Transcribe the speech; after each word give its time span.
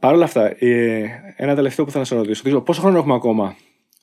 Παρ' 0.00 0.14
όλα 0.14 0.24
αυτά, 0.24 0.54
ε, 0.58 1.04
ένα 1.36 1.54
τελευταίο 1.54 1.84
που 1.84 1.90
θέλω 1.90 2.02
να 2.02 2.08
σε 2.08 2.14
ρωτήσω. 2.14 2.42
Δεν 2.42 2.52
ξέρω, 2.52 2.60
Πόσο 2.64 2.80
χρόνο 2.80 2.98
έχουμε 2.98 3.14
ακόμα 3.14 3.56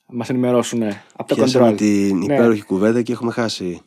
να 0.06 0.16
μας 0.16 0.28
ενημερώσουν 0.28 0.82
από 1.16 1.28
το 1.28 1.34
Πιάσαμε 1.34 1.70
control; 1.70 1.76
την 1.76 2.16
Ναι. 2.18 2.34
υπέροχη 2.34 2.62
κουβέντα 2.64 3.02
και 3.02 3.12
έχουμε 3.12 3.32
χάσει. 3.32 3.80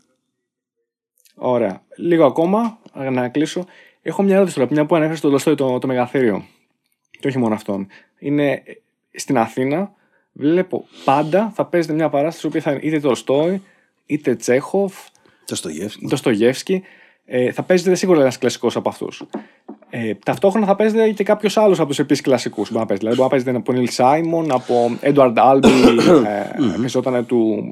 Ωραία. 1.35 1.81
Λίγο 1.97 2.25
ακόμα 2.25 2.79
να 3.11 3.29
κλείσω. 3.29 3.65
Έχω 4.01 4.23
μια 4.23 4.35
ερώτηση 4.35 4.55
τώρα, 4.55 4.67
μια 4.71 4.85
που 4.85 4.95
ανέφερες 4.95 5.19
στο 5.19 5.29
Τολστόι 5.29 5.55
το, 5.55 5.79
το 5.79 5.87
μεγαθύριο. 5.87 6.45
Και 7.19 7.27
όχι 7.27 7.37
μόνο 7.37 7.53
αυτόν. 7.53 7.87
Είναι 8.19 8.51
ε, 8.51 8.61
στην 9.19 9.37
Αθήνα. 9.37 9.91
Βλέπω 10.33 10.85
πάντα 11.05 11.51
θα 11.55 11.65
παίζεται 11.65 11.93
μια 11.93 12.09
παράσταση 12.09 12.45
η 12.45 12.49
οποία 12.49 12.61
θα 12.61 12.71
είναι 12.71 12.79
είτε 12.83 12.99
Τολστόι, 12.99 13.61
είτε 14.05 14.35
Τσέχοφ, 14.35 14.93
Το 15.45 15.55
στο 15.55 15.69
Γεύσκι. 15.69 16.07
το 16.07 16.15
Στογεύσκι. 16.15 16.83
Ε, 17.25 17.51
θα 17.51 17.63
παίζεται 17.63 17.95
σίγουρα 17.95 18.21
ένας 18.21 18.37
κλασικός 18.37 18.75
από 18.75 18.89
αυτούς. 18.89 19.23
Ε, 19.93 20.13
ταυτόχρονα 20.25 20.65
θα 20.65 20.75
παίζεται 20.75 21.09
και 21.09 21.23
κάποιος 21.23 21.57
άλλος 21.57 21.79
από 21.79 21.87
τους 21.87 21.99
επίσης 21.99 22.23
κλασικούς. 22.23 22.71
Μπορεί 22.71 22.79
να 22.79 22.85
παίζεται. 22.85 23.09
Δηλαδή, 23.09 23.15
μπορεί 23.15 23.29
να 23.29 23.35
παίζεται 23.35 23.57
από 23.57 23.73
Νίλ 23.73 23.89
Σάιμον, 23.89 24.51
από 24.51 24.97
Έντουαρντ 25.01 25.39
Άλμπι, 25.39 25.67
ε, 26.25 26.77
παίζονταν 26.79 27.25
του. 27.25 27.63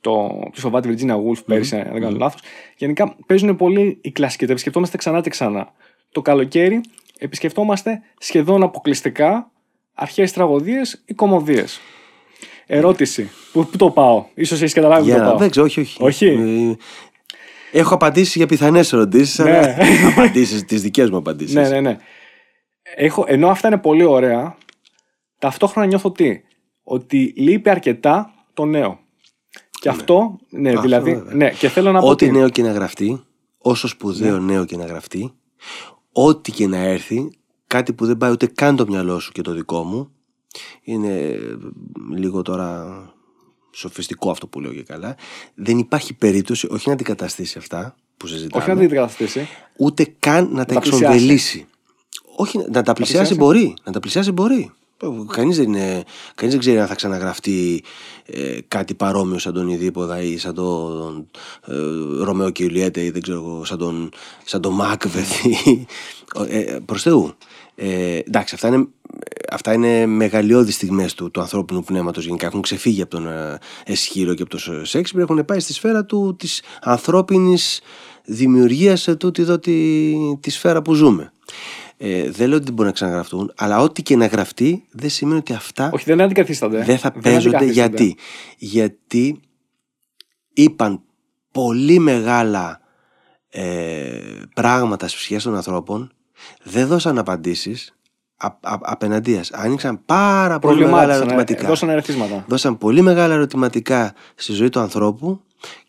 Το 0.00 0.38
ποιο 0.52 0.62
φοβάται 0.62 0.88
Virginia 0.92 1.14
Woolf 1.14 1.42
πέρυσι, 1.46 1.76
αν 1.76 1.88
δεν 1.92 2.00
κάνω 2.00 2.16
λάθος. 2.18 2.40
Γενικά 2.76 3.16
παίζουν 3.26 3.56
πολύ 3.56 3.98
οι 4.00 4.10
κλασικοί. 4.10 4.46
Τα 4.46 4.52
επισκεφτόμαστε 4.52 4.96
ξανά 4.96 5.20
και 5.20 5.30
ξανά. 5.30 5.72
Το 6.12 6.22
καλοκαίρι 6.22 6.80
επισκεφτόμαστε 7.18 8.00
σχεδόν 8.18 8.62
αποκλειστικά 8.62 9.50
αρχαίε 9.94 10.28
τραγωδίες 10.28 11.02
ή 11.06 11.14
κομμωδίες. 11.14 11.80
Ερώτηση. 12.66 13.30
Πού, 13.52 13.66
πού 13.66 13.76
το 13.76 13.90
πάω, 13.90 14.24
ίσως 14.34 14.60
έχεις 14.60 14.72
καταλάβει 14.72 15.00
πού 15.00 15.06
Για 15.06 15.16
το 15.16 15.22
να 15.22 15.28
πάω. 15.28 15.38
δεν 15.38 15.50
ξέρω, 15.50 15.66
όχι, 15.66 15.80
όχι. 15.80 15.96
Όχι; 16.00 16.26
Ε, 16.26 16.76
Έχω 17.72 17.94
απαντήσει 17.94 18.38
για 18.38 18.46
πιθανές 18.46 18.92
ερωτήσεις, 18.92 19.38
Ναι. 19.38 19.58
αλλά 19.58 19.76
απαντήσεις, 20.08 20.64
τις 20.64 20.82
δικές 20.82 21.10
μου 21.10 21.16
απαντήσεις. 21.16 21.54
Ναι, 21.54 21.68
ναι, 21.68 21.80
ναι. 21.80 21.96
Έχω, 22.96 23.24
ενώ 23.28 23.48
αυτά 23.48 23.68
είναι 23.68 23.78
πολύ 23.78 24.04
ωραία, 24.04 24.56
ταυτόχρονα 25.38 25.86
νιώθω 25.86 26.12
τι; 26.12 26.40
Ότι 26.82 27.32
λείπει 27.36 27.70
αρκετά 27.70 28.30
το 28.54 28.64
νέο. 28.64 28.98
Και 29.80 29.88
αυτό, 29.88 30.38
ναι, 30.50 30.68
Αυτό 30.68 30.80
δηλαδή. 30.80 31.14
βέβαια. 31.14 31.34
Ναι, 31.34 31.50
και 31.50 31.68
θέλω 31.68 31.92
να 31.92 32.00
πω. 32.00 32.08
Ό,τι 32.08 32.26
τι. 32.26 32.32
νέο 32.32 32.48
και 32.48 32.62
να 32.62 32.72
γραφτεί, 32.72 33.24
όσο 33.58 33.88
σπουδαίο 33.88 34.38
Ναι. 34.38 34.52
νέο 34.52 34.64
και 34.64 34.76
να 34.76 34.84
γραφτεί, 34.84 35.32
ό,τι 36.12 36.52
και 36.52 36.66
να 36.66 36.76
έρθει, 36.76 37.30
κάτι 37.66 37.92
που 37.92 38.06
δεν 38.06 38.16
πάει 38.16 38.30
ούτε 38.30 38.46
καν 38.46 38.76
το 38.76 38.84
μυαλό 38.88 39.18
σου 39.18 39.32
και 39.32 39.42
το 39.42 39.52
δικό 39.52 39.82
μου, 39.82 40.10
είναι 40.82 41.14
ε, 41.18 41.38
λίγο 42.16 42.42
τώρα 42.42 42.86
σοφιστικό 43.70 44.30
αυτό 44.30 44.46
που 44.46 44.60
λέω 44.60 44.72
και 44.72 44.82
καλά, 44.82 45.16
δεν 45.54 45.78
υπάρχει 45.78 46.14
περίπτωση 46.14 46.66
όχι 46.70 46.86
να 46.86 46.92
αντικαταστήσει 46.92 47.58
αυτά 47.58 47.94
που 48.16 48.26
συζητάμε, 48.26 48.62
Όχι 48.62 48.70
να 48.72 48.76
την 48.76 48.84
αντικαταστήσει. 48.86 49.48
ούτε 49.76 50.14
καν 50.18 50.48
να 50.52 50.64
τα, 50.64 50.74
τα 50.74 50.80
πλησιάσει. 50.80 51.04
εξομβελήσει. 51.04 51.66
Όχι, 52.36 52.58
να 52.58 52.82
τα 52.82 52.92
πλησιάσει 52.92 52.94
πλησιάσει. 52.94 53.34
μπορεί. 53.34 53.74
Να 53.84 53.92
τα 53.92 54.00
πλησιάσει 54.00 54.32
μπορεί. 54.32 54.72
Κανείς 55.32 55.56
δεν, 55.56 55.66
είναι, 55.66 56.04
κανείς 56.34 56.54
δεν 56.54 56.58
ξέρει 56.58 56.78
αν 56.80 56.86
θα 56.86 56.94
ξαναγραφτεί 56.94 57.82
ε, 58.26 58.58
κάτι 58.68 58.94
παρόμοιο 58.94 59.38
σαν 59.38 59.52
τον 59.52 59.68
Ιδίποδα 59.68 60.22
ή 60.22 60.38
σαν 60.38 60.54
τον 60.54 61.28
ε, 61.66 61.74
Ρωμαίο 62.24 62.50
και 62.50 62.62
Ιουλιέτε 62.62 63.04
ή 63.04 63.10
δεν 63.10 63.22
ξέρω 63.22 63.38
εγώ, 63.38 63.64
σαν 63.64 63.78
τον, 63.78 64.10
σαν 64.44 64.60
τον 64.60 64.74
Μάκβεθ 64.74 65.44
ή, 65.44 65.86
ε, 66.48 66.78
προς 66.84 67.02
Θεού. 67.02 67.34
Ε, 67.80 68.18
εντάξει, 68.26 68.54
αυτά 68.54 68.68
είναι, 68.68 68.88
αυτά 69.52 69.72
είναι 69.72 70.06
μεγαλειώδεις 70.06 70.74
στιγμές 70.74 71.14
του, 71.14 71.30
του 71.30 71.40
ανθρώπινου 71.40 71.82
πνεύματος 71.82 72.24
γενικά. 72.24 72.46
Έχουν 72.46 72.60
ξεφύγει 72.60 73.02
από 73.02 73.10
τον 73.10 73.26
ε, 73.26 73.58
Εσχύρο 73.84 74.34
και 74.34 74.42
από 74.42 74.50
τον 74.50 74.86
Σέξπιρ, 74.86 75.20
έχουν 75.20 75.44
πάει 75.44 75.60
στη 75.60 75.72
σφαίρα 75.72 76.04
του 76.04 76.36
της 76.38 76.62
ανθρώπινης 76.80 77.80
δημιουργίας 78.24 79.00
σε 79.00 79.16
τούτη 79.16 79.42
εδώ 79.42 79.58
τη, 79.58 80.12
τη 80.40 80.50
σφαίρα 80.50 80.82
που 80.82 80.94
ζούμε. 80.94 81.32
Ε, 81.96 82.30
δεν 82.30 82.48
λέω 82.48 82.56
ότι 82.56 82.64
δεν 82.64 82.74
μπορούν 82.74 82.86
να 82.86 82.92
ξαναγραφτούν, 82.92 83.52
αλλά 83.56 83.80
ό,τι 83.80 84.02
και 84.02 84.16
να 84.16 84.26
γραφτεί 84.26 84.86
δεν 84.90 85.10
σημαίνει 85.10 85.38
ότι 85.38 85.52
αυτά 85.52 85.90
Όχι, 85.92 86.04
δεν 86.04 86.20
αντικαθίστανται. 86.20 86.84
δεν 86.84 86.98
θα 86.98 87.12
παίζονται 87.12 87.56
αντικαθίστανται. 87.56 88.02
γιατί; 88.02 88.16
Γιατί 88.58 89.40
είπαν 90.52 91.02
πολύ 91.52 91.98
μεγάλα 91.98 92.80
ε, 93.48 94.20
πράγματα 94.54 95.08
στις 95.08 95.20
ψυχές 95.20 95.42
των 95.42 95.56
ανθρώπων, 95.56 96.12
δεν 96.62 96.86
δώσαν 96.86 97.18
απαντήσεις, 97.18 97.94
α, 98.36 98.46
α, 98.46 98.78
απέναντίας. 98.80 99.50
Άνοιξαν 99.52 100.04
πάρα 100.04 100.58
πολύ 100.58 100.74
μεγάλα 100.74 100.90
Προβλημάτισαν, 100.96 101.20
ε, 101.20 101.24
ερωτηματικά. 101.24 101.68
Δώσαν 101.68 101.88
ερεθίσματα. 101.88 102.44
Δώσαν 102.48 102.78
πολύ 102.78 103.02
μεγάλα 103.02 103.34
ερωτηματικά 103.34 104.14
στη 104.34 104.52
ζωή 104.52 104.68
του 104.68 104.80
ανθρώπου 104.80 105.40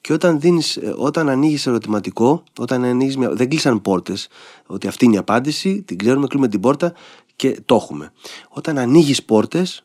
και 0.01 0.13
όταν, 0.13 0.39
δίνεις, 0.39 0.77
ε, 0.77 0.93
όταν 0.97 1.29
ανοίγεις 1.29 1.67
ερωτηματικό, 1.67 2.43
όταν 2.59 2.83
ανοίγεις 2.83 3.17
μια, 3.17 3.29
δεν 3.29 3.49
κλείσαν 3.49 3.81
πόρτες, 3.81 4.27
ότι 4.65 4.87
αυτή 4.87 5.05
είναι 5.05 5.15
η 5.15 5.17
απάντηση, 5.17 5.81
την 5.81 5.97
ξέρουμε, 5.97 6.27
κλείνουμε 6.27 6.49
την 6.49 6.59
πόρτα 6.59 6.93
και 7.35 7.61
το 7.65 7.75
έχουμε. 7.75 8.11
Όταν 8.49 8.77
ανοίγεις 8.77 9.23
πόρτες, 9.23 9.83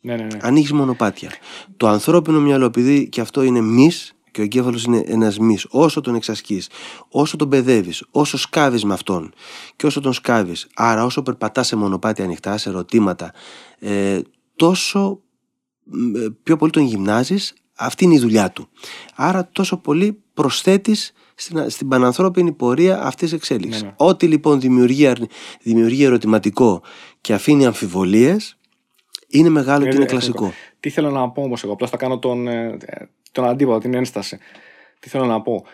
Ναι, 0.00 0.16
ναι, 0.16 0.22
ναι. 0.22 0.38
ανοίγεις 0.42 0.72
μονοπάτια. 0.72 1.30
Το 1.76 1.88
ανθρώπινο 1.88 2.40
μυαλό, 2.40 2.64
επειδή 2.64 3.08
και 3.08 3.20
αυτό 3.20 3.42
είναι 3.42 3.60
μυς 3.60 4.14
και 4.34 4.40
ο 4.40 4.44
εγκέφαλο 4.44 4.80
είναι 4.86 5.02
ένα 5.06 5.32
μυ, 5.40 5.58
όσο 5.68 6.00
τον 6.00 6.14
εξασκεί, 6.14 6.62
όσο 7.08 7.36
τον 7.36 7.48
παιδεύει, 7.48 7.92
όσο 8.10 8.38
σκάβει 8.38 8.86
με 8.86 8.92
αυτόν 8.92 9.32
και 9.76 9.86
όσο 9.86 10.00
τον 10.00 10.12
σκάβει, 10.12 10.54
άρα 10.74 11.04
όσο 11.04 11.22
περπατά 11.22 11.62
σε 11.62 11.76
μονοπάτια 11.76 12.24
ανοιχτά, 12.24 12.58
σε 12.58 12.68
ερωτήματα, 12.68 13.32
ε, 13.78 14.20
τόσο 14.56 15.20
μ, 15.84 16.16
ε, 16.16 16.36
πιο 16.42 16.56
πολύ 16.56 16.70
τον 16.70 16.82
γυμνάζει, 16.82 17.36
αυτή 17.76 18.04
είναι 18.04 18.14
η 18.14 18.18
δουλειά 18.18 18.50
του. 18.50 18.68
Άρα 19.14 19.48
τόσο 19.52 19.76
πολύ 19.76 20.22
προσθέτει 20.34 20.96
στην, 21.34 21.70
στην 21.70 21.88
πανανθρώπινη 21.88 22.52
πορεία 22.52 23.02
αυτή 23.02 23.26
τη 23.26 23.34
εξέλιξη. 23.34 23.80
Ναι, 23.80 23.86
ναι. 23.86 23.94
Ό,τι 23.96 24.26
λοιπόν 24.26 24.60
δημιουργεί, 24.60 25.06
αρνη- 25.06 25.30
δημιουργεί 25.62 26.04
ερωτηματικό 26.04 26.82
και 27.20 27.32
αφήνει 27.32 27.66
αμφιβολίες 27.66 28.58
είναι 29.28 29.48
μεγάλο 29.48 29.82
και 29.82 29.88
είναι 29.88 29.96
Είναι 29.96 30.06
κλασικό. 30.06 30.52
Τι 30.80 30.90
θέλω 30.90 31.10
να 31.10 31.30
πω 31.30 31.42
όμω 31.42 31.54
εγώ, 31.64 31.72
απλώ 31.72 31.86
θα 31.86 31.96
κάνω 31.96 32.18
τον, 32.18 32.48
ε, 32.48 32.78
τον 33.34 33.44
αντίποδο, 33.44 33.78
την 33.78 33.94
ένσταση. 33.94 34.38
Τι 35.00 35.08
θέλω 35.08 35.24
να 35.24 35.42
πω. 35.42 35.64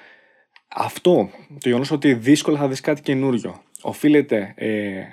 Αυτό, 0.69 1.31
το 1.49 1.69
γεγονός 1.69 1.91
ότι 1.91 2.15
δύσκολα 2.15 2.59
θα 2.59 2.69
δεις 2.69 2.81
κάτι 2.81 3.03
καινούριο, 3.03 3.63
οφείλεται, 3.81 4.55
ε, 4.57 4.69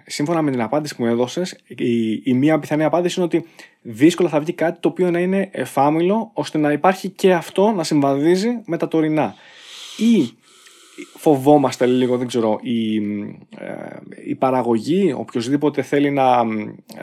σύμφωνα 0.05 0.41
με 0.41 0.51
την 0.51 0.61
απάντηση 0.61 0.95
που 0.95 1.03
μου 1.03 1.09
έδωσες, 1.09 1.57
η, 1.67 2.11
η 2.23 2.33
μία 2.33 2.59
πιθανή 2.59 2.83
απάντηση 2.83 3.15
είναι 3.17 3.25
ότι 3.25 3.45
δύσκολα 3.81 4.29
θα 4.29 4.39
βγει 4.39 4.53
κάτι 4.53 4.79
το 4.79 4.87
οποίο 4.87 5.11
να 5.11 5.19
είναι 5.19 5.49
εφάμιλο, 5.51 6.31
ώστε 6.33 6.57
να 6.57 6.71
υπάρχει 6.71 7.09
και 7.09 7.33
αυτό 7.33 7.71
να 7.71 7.83
συμβαδίζει 7.83 8.61
με 8.65 8.77
τα 8.77 8.87
τωρινά. 8.87 9.35
Ή 9.97 10.37
φοβόμαστε 11.17 11.85
λίγο, 11.85 12.17
δεν 12.17 12.27
ξέρω, 12.27 12.59
η, 12.61 12.95
ε, 13.57 13.97
η 14.25 14.35
παραγωγή, 14.35 15.13
οποιοδήποτε 15.17 15.81
θέλει 15.81 16.09
να, 16.09 16.43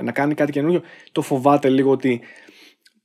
να 0.02 0.12
κάνει 0.12 0.34
κάτι 0.34 0.52
καινούριο, 0.52 0.82
το 1.12 1.22
φοβάται 1.22 1.68
λίγο 1.68 1.90
ότι 1.90 2.20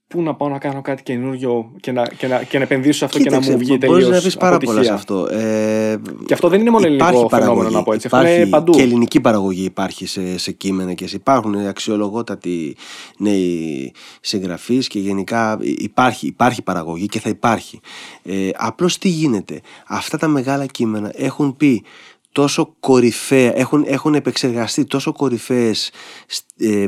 πού 0.09 0.21
να 0.21 0.35
πάω 0.35 0.49
να 0.49 0.57
κάνω 0.57 0.81
κάτι 0.81 1.03
καινούριο 1.03 1.71
και 1.79 1.91
να, 1.91 2.07
και 2.07 2.27
να, 2.27 2.43
και 2.43 2.57
να 2.57 2.63
επενδύσω 2.63 2.97
σε 2.97 3.05
αυτό 3.05 3.19
και 3.19 3.29
να 3.29 3.39
μου 3.39 3.57
βγει 3.57 3.77
μπορείς 3.79 3.79
τελείως 3.79 4.09
να 4.09 4.19
βρεις 4.19 4.37
πάρα 4.37 4.57
πολλά 4.57 4.83
σε 4.83 4.91
αποτυχία. 4.91 5.25
αυτό. 5.29 5.37
Ε, 5.45 5.99
Και 6.25 6.33
αυτό 6.33 6.47
δεν 6.47 6.59
είναι 6.59 6.69
μόνο 6.69 6.85
ελληνικό 6.85 7.09
υπάρχει 7.09 7.27
φαινόμενο, 7.29 7.53
παραγωγή, 7.53 7.75
να 7.75 7.83
πω 7.83 7.93
έτσι. 7.93 8.07
Αυτό 8.07 8.19
υπάρχει 8.19 8.41
είναι 8.41 8.49
παντού. 8.49 8.71
Και 8.71 8.81
ελληνική 8.81 9.21
παραγωγή 9.21 9.63
υπάρχει 9.63 10.05
σε, 10.05 10.37
σε 10.37 10.51
κείμενα 10.51 10.93
και 10.93 11.07
σε, 11.07 11.15
υπάρχουν 11.15 11.55
αξιολογότατοι 11.55 12.75
νέοι 13.17 13.93
συγγραφείς 14.21 14.87
και 14.87 14.99
γενικά 14.99 15.57
υπάρχει, 15.61 16.27
υπάρχει 16.27 16.61
παραγωγή 16.61 17.05
και 17.05 17.19
θα 17.19 17.29
υπάρχει. 17.29 17.79
Ε, 18.23 18.49
απλώς 18.55 18.97
τι 18.97 19.09
γίνεται; 19.09 19.61
Αυτά 19.87 20.17
τα 20.17 20.27
μεγάλα 20.27 20.65
κείμενα 20.65 21.11
έχουν 21.15 21.57
πει 21.57 21.83
τόσο 22.31 22.75
κορυφαία, 22.79 23.57
έχουν, 23.57 23.83
έχουν 23.87 24.13
επεξεργαστεί 24.13 24.85
τόσο 24.85 25.11
κορυφαίες, 25.11 25.91
ε, 26.57 26.85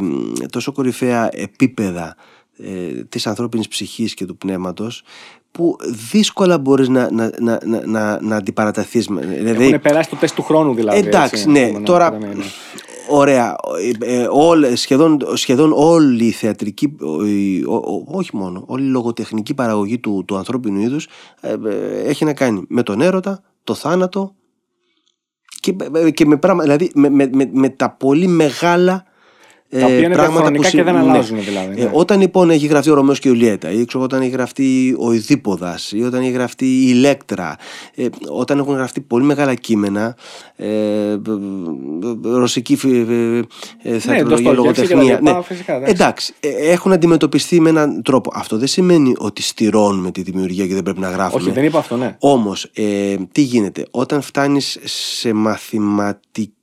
τόσο 0.50 0.72
κορυφαία 0.72 1.30
επίπεδα 1.32 2.16
ε, 2.64 3.04
της 3.04 3.28
ανθρώπινης 3.28 3.68
ψυχής 3.68 4.14
και 4.14 4.26
του 4.26 4.38
πνεύματος 4.38 5.04
που 5.52 5.76
δύσκολα 6.12 6.58
μπορείς 6.58 6.88
να, 6.90 7.12
να, 7.12 7.32
να, 7.40 7.60
να, 7.66 7.86
να, 7.86 8.22
να 8.22 8.36
αντιπαραταθείς. 8.36 9.08
με- 9.08 9.22
Δηλαδή, 9.26 9.64
Έχουν 9.66 9.80
περάσει 9.82 10.10
το 10.10 10.16
τεστ 10.16 10.36
του 10.36 10.44
χρόνου 10.44 10.74
δηλαδή. 10.74 10.98
Εντάξει, 11.08 11.36
έτσι, 11.36 11.50
ναι, 11.50 11.60
επόμενα, 11.62 11.86
τώρα. 11.86 12.12
ναι, 12.12 12.28
ναι. 12.28 12.44
Ωραία. 13.10 13.56
Ε, 14.02 14.14
ε, 14.22 14.28
όλ- 14.32 14.74
σχεδόν, 14.76 15.20
σχεδόν 15.34 15.72
όλη 15.76 16.26
η 16.26 16.32
θεατρική, 16.32 16.96
ο- 17.02 17.26
η- 17.26 17.64
ο- 17.68 17.74
ο- 17.76 18.06
όχι 18.08 18.36
μόνο, 18.36 18.64
όλη 18.68 18.84
η 18.86 18.90
λογοτεχνική 18.90 19.54
παραγωγή 19.54 20.00
του, 20.00 20.24
του 20.28 20.38
ανθρώπινου 20.38 20.80
είδους 20.82 21.08
ε, 21.42 21.56
ε, 21.66 22.02
έχει 22.02 22.26
να 22.26 22.34
κάνει 22.34 22.64
με 22.68 22.84
τον 22.84 23.02
έρωτα, 23.02 23.42
το 23.64 23.74
θάνατο 23.74 24.36
και, 25.60 25.76
ε, 25.94 26.10
και 26.12 26.26
με 26.26 26.38
πράγματα, 26.38 26.64
δηλαδή 26.76 26.92
με, 26.96 27.10
με, 27.10 27.30
με, 27.34 27.50
με 27.54 27.70
τα 27.70 27.90
πολύ 27.92 28.28
μεγάλα 28.28 28.94
ε, 28.94 29.11
Τα 29.80 29.86
οποία 29.86 29.98
είναι 29.98 30.08
πράγματα 30.16 30.32
διαχρονικά 30.32 30.68
συ- 30.68 30.78
και 30.78 30.84
δεν 30.84 30.94
ναι. 30.94 31.00
αλλάζουν 31.00 31.44
δηλαδή. 31.44 31.82
Ε, 31.82 31.84
ναι. 31.84 31.90
όταν 31.94 32.20
λοιπόν 32.20 32.50
έχει 32.50 32.66
γραφτεί 32.68 32.90
ο 32.90 32.94
Ρωμαίος 32.94 33.20
και 33.20 33.28
η 33.28 33.32
Ιουλιέτα 33.34 33.72
ή 33.72 33.86
ξέρω, 33.86 34.04
όταν 34.04 34.22
έχει 34.22 34.30
γραφτεί 34.30 34.96
ο 35.00 35.12
Ιδίποδας 35.12 35.92
ή 35.92 36.04
όταν 36.04 36.22
έχει 36.22 36.32
γραφτεί 36.32 36.66
η 36.66 36.86
Ηλέκτρα 36.88 37.56
ε, 37.96 38.06
όταν 38.28 38.60
έχουν 38.60 38.76
γραφτεί 38.76 39.02
πολύ 39.02 39.24
μεγάλα 39.24 39.54
κείμενα 39.56 40.16
ε, 40.56 40.68
ε, 40.68 41.12
ε, 41.14 41.18
ρωσική 42.22 42.76
φι- 42.76 43.10
ε, 43.10 43.42
ε, 43.84 44.00
θεατρολογία, 44.00 44.52
Ντοστογεύσκη 44.52 44.88
και 44.88 44.94
λογοτεχνία 44.94 45.20
τα 45.20 45.30
λοιπά, 45.30 45.42
φυσικά, 45.42 45.76
εντάξει. 45.76 45.94
εντάξει, 45.94 46.34
ε, 46.40 46.72
έχουν 46.72 46.92
αντιμετωπιστεί 46.92 47.60
με 47.60 47.70
έναν 47.70 48.02
τρόπο 48.04 48.32
αυτό 48.34 48.58
δεν 48.58 48.68
σημαίνει 48.68 49.14
ότι 49.18 49.42
στηρώνουμε 49.42 50.12
τη 50.12 50.22
δημιουργία 50.22 50.68
και 50.68 50.74
δεν 50.74 50.84
πρέπει 50.84 51.00
να 51.00 51.10
γράφουμε 51.10 51.44
Όχι, 51.44 51.52
δεν 51.52 51.64
είπα 51.64 51.80
αυτό, 51.80 51.98
ναι. 51.98 52.16
όμως, 52.20 52.70
ε, 52.74 53.16
τι 53.32 53.42
γίνεται, 53.42 53.86
όταν 53.92 54.22
φτάνεις 54.22 54.80
σε 54.84 55.34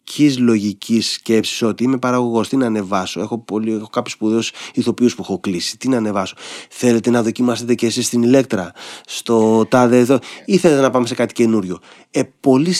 βασική 0.08 0.40
λογικής 0.40 1.12
σκέψης 1.12 1.62
ότι 1.62 1.84
είμαι 1.84 1.98
παραγωγός, 1.98 2.48
τι 2.48 2.56
να 2.56 2.66
ανεβάσω. 2.66 3.20
Έχω, 3.20 3.38
πολύ, 3.38 3.72
έχω 3.72 3.88
κάποιους 3.88 4.14
σπουδαίους 4.14 4.52
ηθοποιούς 4.74 5.14
που 5.14 5.22
έχω 5.22 5.40
κλείσει. 5.40 5.78
Τι 5.78 5.88
να 5.88 5.96
ανεβάσω. 5.96 6.34
Θέλετε 6.70 7.10
να 7.10 7.22
δοκιμάσετε 7.22 7.74
και 7.74 7.86
εσείς 7.86 8.06
στην 8.06 8.22
ηλέκτρα, 8.22 8.72
στο 9.06 9.66
τάδε 9.68 9.98
εδώ, 9.98 10.18
ή 10.44 10.56
θέλετε 10.56 10.80
να 10.80 10.90
πάμε 10.90 11.06
σε 11.06 11.14
κάτι 11.14 11.34
καινούριο. 11.34 11.78
Ε, 12.10 12.22
πολλοί, 12.40 12.74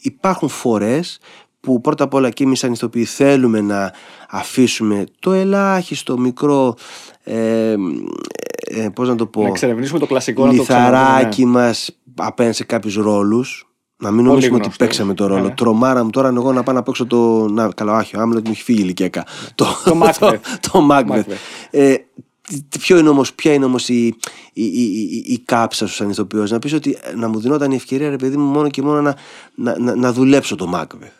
υπάρχουν 0.00 0.48
φορές 0.48 1.18
που 1.60 1.80
πρώτα 1.80 2.04
απ' 2.04 2.14
όλα 2.14 2.30
και 2.30 2.44
εμείς 2.44 2.58
σαν 2.58 2.72
ηθοποιοί 2.72 3.04
θέλουμε 3.04 3.60
να 3.60 3.92
αφήσουμε 4.28 5.04
το 5.18 5.32
ελάχιστο 5.32 6.18
μικρό 6.18 6.74
ε, 7.24 7.74
ε, 8.64 8.88
πώς 8.94 9.08
να 9.08 9.14
το 9.14 9.26
πω 9.26 9.42
Να 9.42 9.48
εξερευνήσουμε 9.48 9.98
το 9.98 10.06
κλασικό 10.06 10.46
λιθαράκι 10.46 11.44
ναι. 11.44 11.50
μας 11.50 11.98
απέναντι 12.14 12.56
σε 12.56 12.64
κάποιους 12.64 12.94
ρόλους 12.94 13.69
να 14.00 14.10
μην 14.10 14.24
νομίζουμε 14.24 14.56
ότι 14.56 14.70
παίξαμε 14.78 15.14
το 15.14 15.26
ρόλο. 15.26 15.42
Ναι. 15.42 15.50
Τρομάρα 15.50 16.04
μου 16.04 16.10
τώρα 16.10 16.28
εγώ 16.28 16.52
να 16.52 16.62
πάω 16.62 16.74
να 16.74 16.82
παίξω 16.82 17.06
το. 17.06 17.48
Να, 17.48 17.68
καλά, 17.68 17.98
όχι, 17.98 18.16
ο 18.16 18.20
Άμλετ 18.20 18.46
μου 18.46 18.52
έχει 18.52 18.62
φύγει 18.62 18.80
ηλικιακά. 18.80 19.26
Το, 19.54 19.66
το, 19.84 20.40
το, 20.60 20.88
Macbeth. 20.90 21.24
Ε, 21.70 21.94
ποιο 22.80 22.98
είναι 22.98 23.08
όμως, 23.08 23.32
ποια 23.32 23.52
είναι 23.52 23.64
όμως 23.64 23.88
η, 23.88 24.14
η, 24.52 24.64
η, 24.64 25.24
η 25.26 25.38
κάψα 25.44 25.86
σου 25.86 25.94
σαν 25.94 26.10
ηθοποιός 26.10 26.50
να 26.50 26.58
πεις 26.58 26.72
ότι 26.72 26.98
να 27.16 27.28
μου 27.28 27.40
δινόταν 27.40 27.70
η 27.70 27.74
ευκαιρία 27.74 28.10
ρε 28.10 28.16
παιδί 28.16 28.36
μου 28.36 28.50
μόνο 28.50 28.68
και 28.68 28.82
μόνο 28.82 29.00
να, 29.00 29.16
να, 29.54 29.78
να, 29.78 29.94
να 29.94 30.12
δουλέψω 30.12 30.56
το 30.56 30.72
Macbeth 30.74 31.19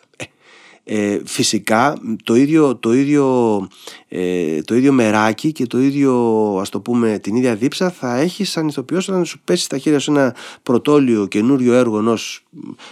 ε, 0.92 1.20
φυσικά 1.24 1.96
το 2.24 2.34
ίδιο, 2.34 2.76
το, 2.76 2.92
ίδιο, 2.92 3.66
ε, 4.08 4.60
το 4.62 4.74
ίδιο 4.74 4.92
μεράκι 4.92 5.52
και 5.52 5.66
το 5.66 5.80
ίδιο 5.80 6.12
ας 6.60 6.68
το 6.68 6.80
πούμε 6.80 7.18
την 7.18 7.36
ίδια 7.36 7.54
δίψα 7.54 7.90
θα 7.90 8.16
έχεις 8.16 8.50
σαν 8.50 8.68
ηθοποιός 8.68 9.08
όταν 9.08 9.24
σου 9.24 9.40
πέσει 9.44 9.64
στα 9.64 9.78
χέρια 9.78 9.98
σου 9.98 10.10
ένα 10.10 10.34
πρωτόλιο 10.62 11.26
καινούριο 11.26 11.74
έργο 11.74 11.98
ενός 11.98 12.44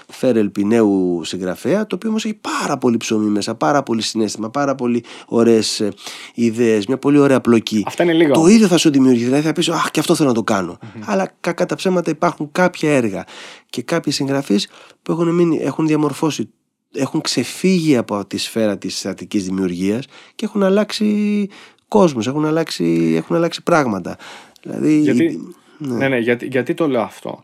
Φέρελ 0.09 0.51
Πινέου 0.51 1.21
συγγραφέα 1.25 1.87
το 1.87 1.95
οποίο 1.95 2.09
όμως 2.09 2.25
έχει 2.25 2.39
πάρα 2.61 2.79
πολύ 2.79 2.97
ψωμί 2.97 3.29
μέσα, 3.29 3.55
πάρα 3.55 3.83
πολύ 3.83 4.03
συνέστημα, 4.03 4.51
πάρα 4.51 4.75
πολύ 4.75 5.05
ωραίες 5.27 5.81
ε, 5.81 5.93
ιδέες, 6.35 6.87
μια 6.87 6.99
πολύ 6.99 7.19
ωραία 7.19 7.41
πλοκή. 7.41 7.85
Αυτά 7.87 8.03
είναι 8.03 8.13
λίγο. 8.13 8.33
Το 8.33 8.47
ίδιο 8.47 8.67
θα 8.67 8.77
σου 8.77 8.91
δημιουργεί, 8.91 9.25
δηλαδή 9.25 9.43
θα 9.43 9.53
πεις 9.53 9.69
αχ 9.69 9.91
και 9.91 10.01
αυτό 10.01 10.15
θέλω 10.15 10.29
να 10.29 10.35
το 10.35 10.43
κάνω. 10.43 10.79
Αλλά 11.05 11.33
κατά 11.41 11.67
τα 11.67 11.75
ψέματα 11.75 12.11
υπάρχουν 12.11 12.49
κάποια 12.53 12.91
έργα 12.91 13.25
και 13.71 13.83
κάποιοι 13.83 14.13
συγγραφείς 14.13 14.69
που 15.03 15.13
έχουν, 15.13 15.35
μείνει, 15.35 15.59
έχουν 15.63 15.87
διαμορφώσει 15.87 16.51
έχουν 16.95 17.21
ξεφύγει 17.21 17.97
από 17.97 18.27
τη 18.27 18.39
σφαίρα 18.39 18.79
της 18.79 18.99
στατικής 18.99 19.45
δημιουργίας 19.45 20.07
και 20.35 20.45
έχουν 20.45 20.63
αλλάξει 20.63 21.49
κόσμους, 21.89 22.27
έχουν 22.27 22.45
αλλάξει, 22.45 23.15
έχουν 23.17 23.37
αλλάξει 23.37 23.63
πράγματα. 23.63 24.17
Δηλαδή, 24.63 24.99
γιατί, 24.99 25.55
ναι. 25.79 25.97
ναι, 25.97 26.09
ναι, 26.09 26.19
γιατί, 26.19 26.47
γιατί 26.47 26.75
το 26.75 26.89
λέω 26.89 27.03
αυτό. 27.03 27.43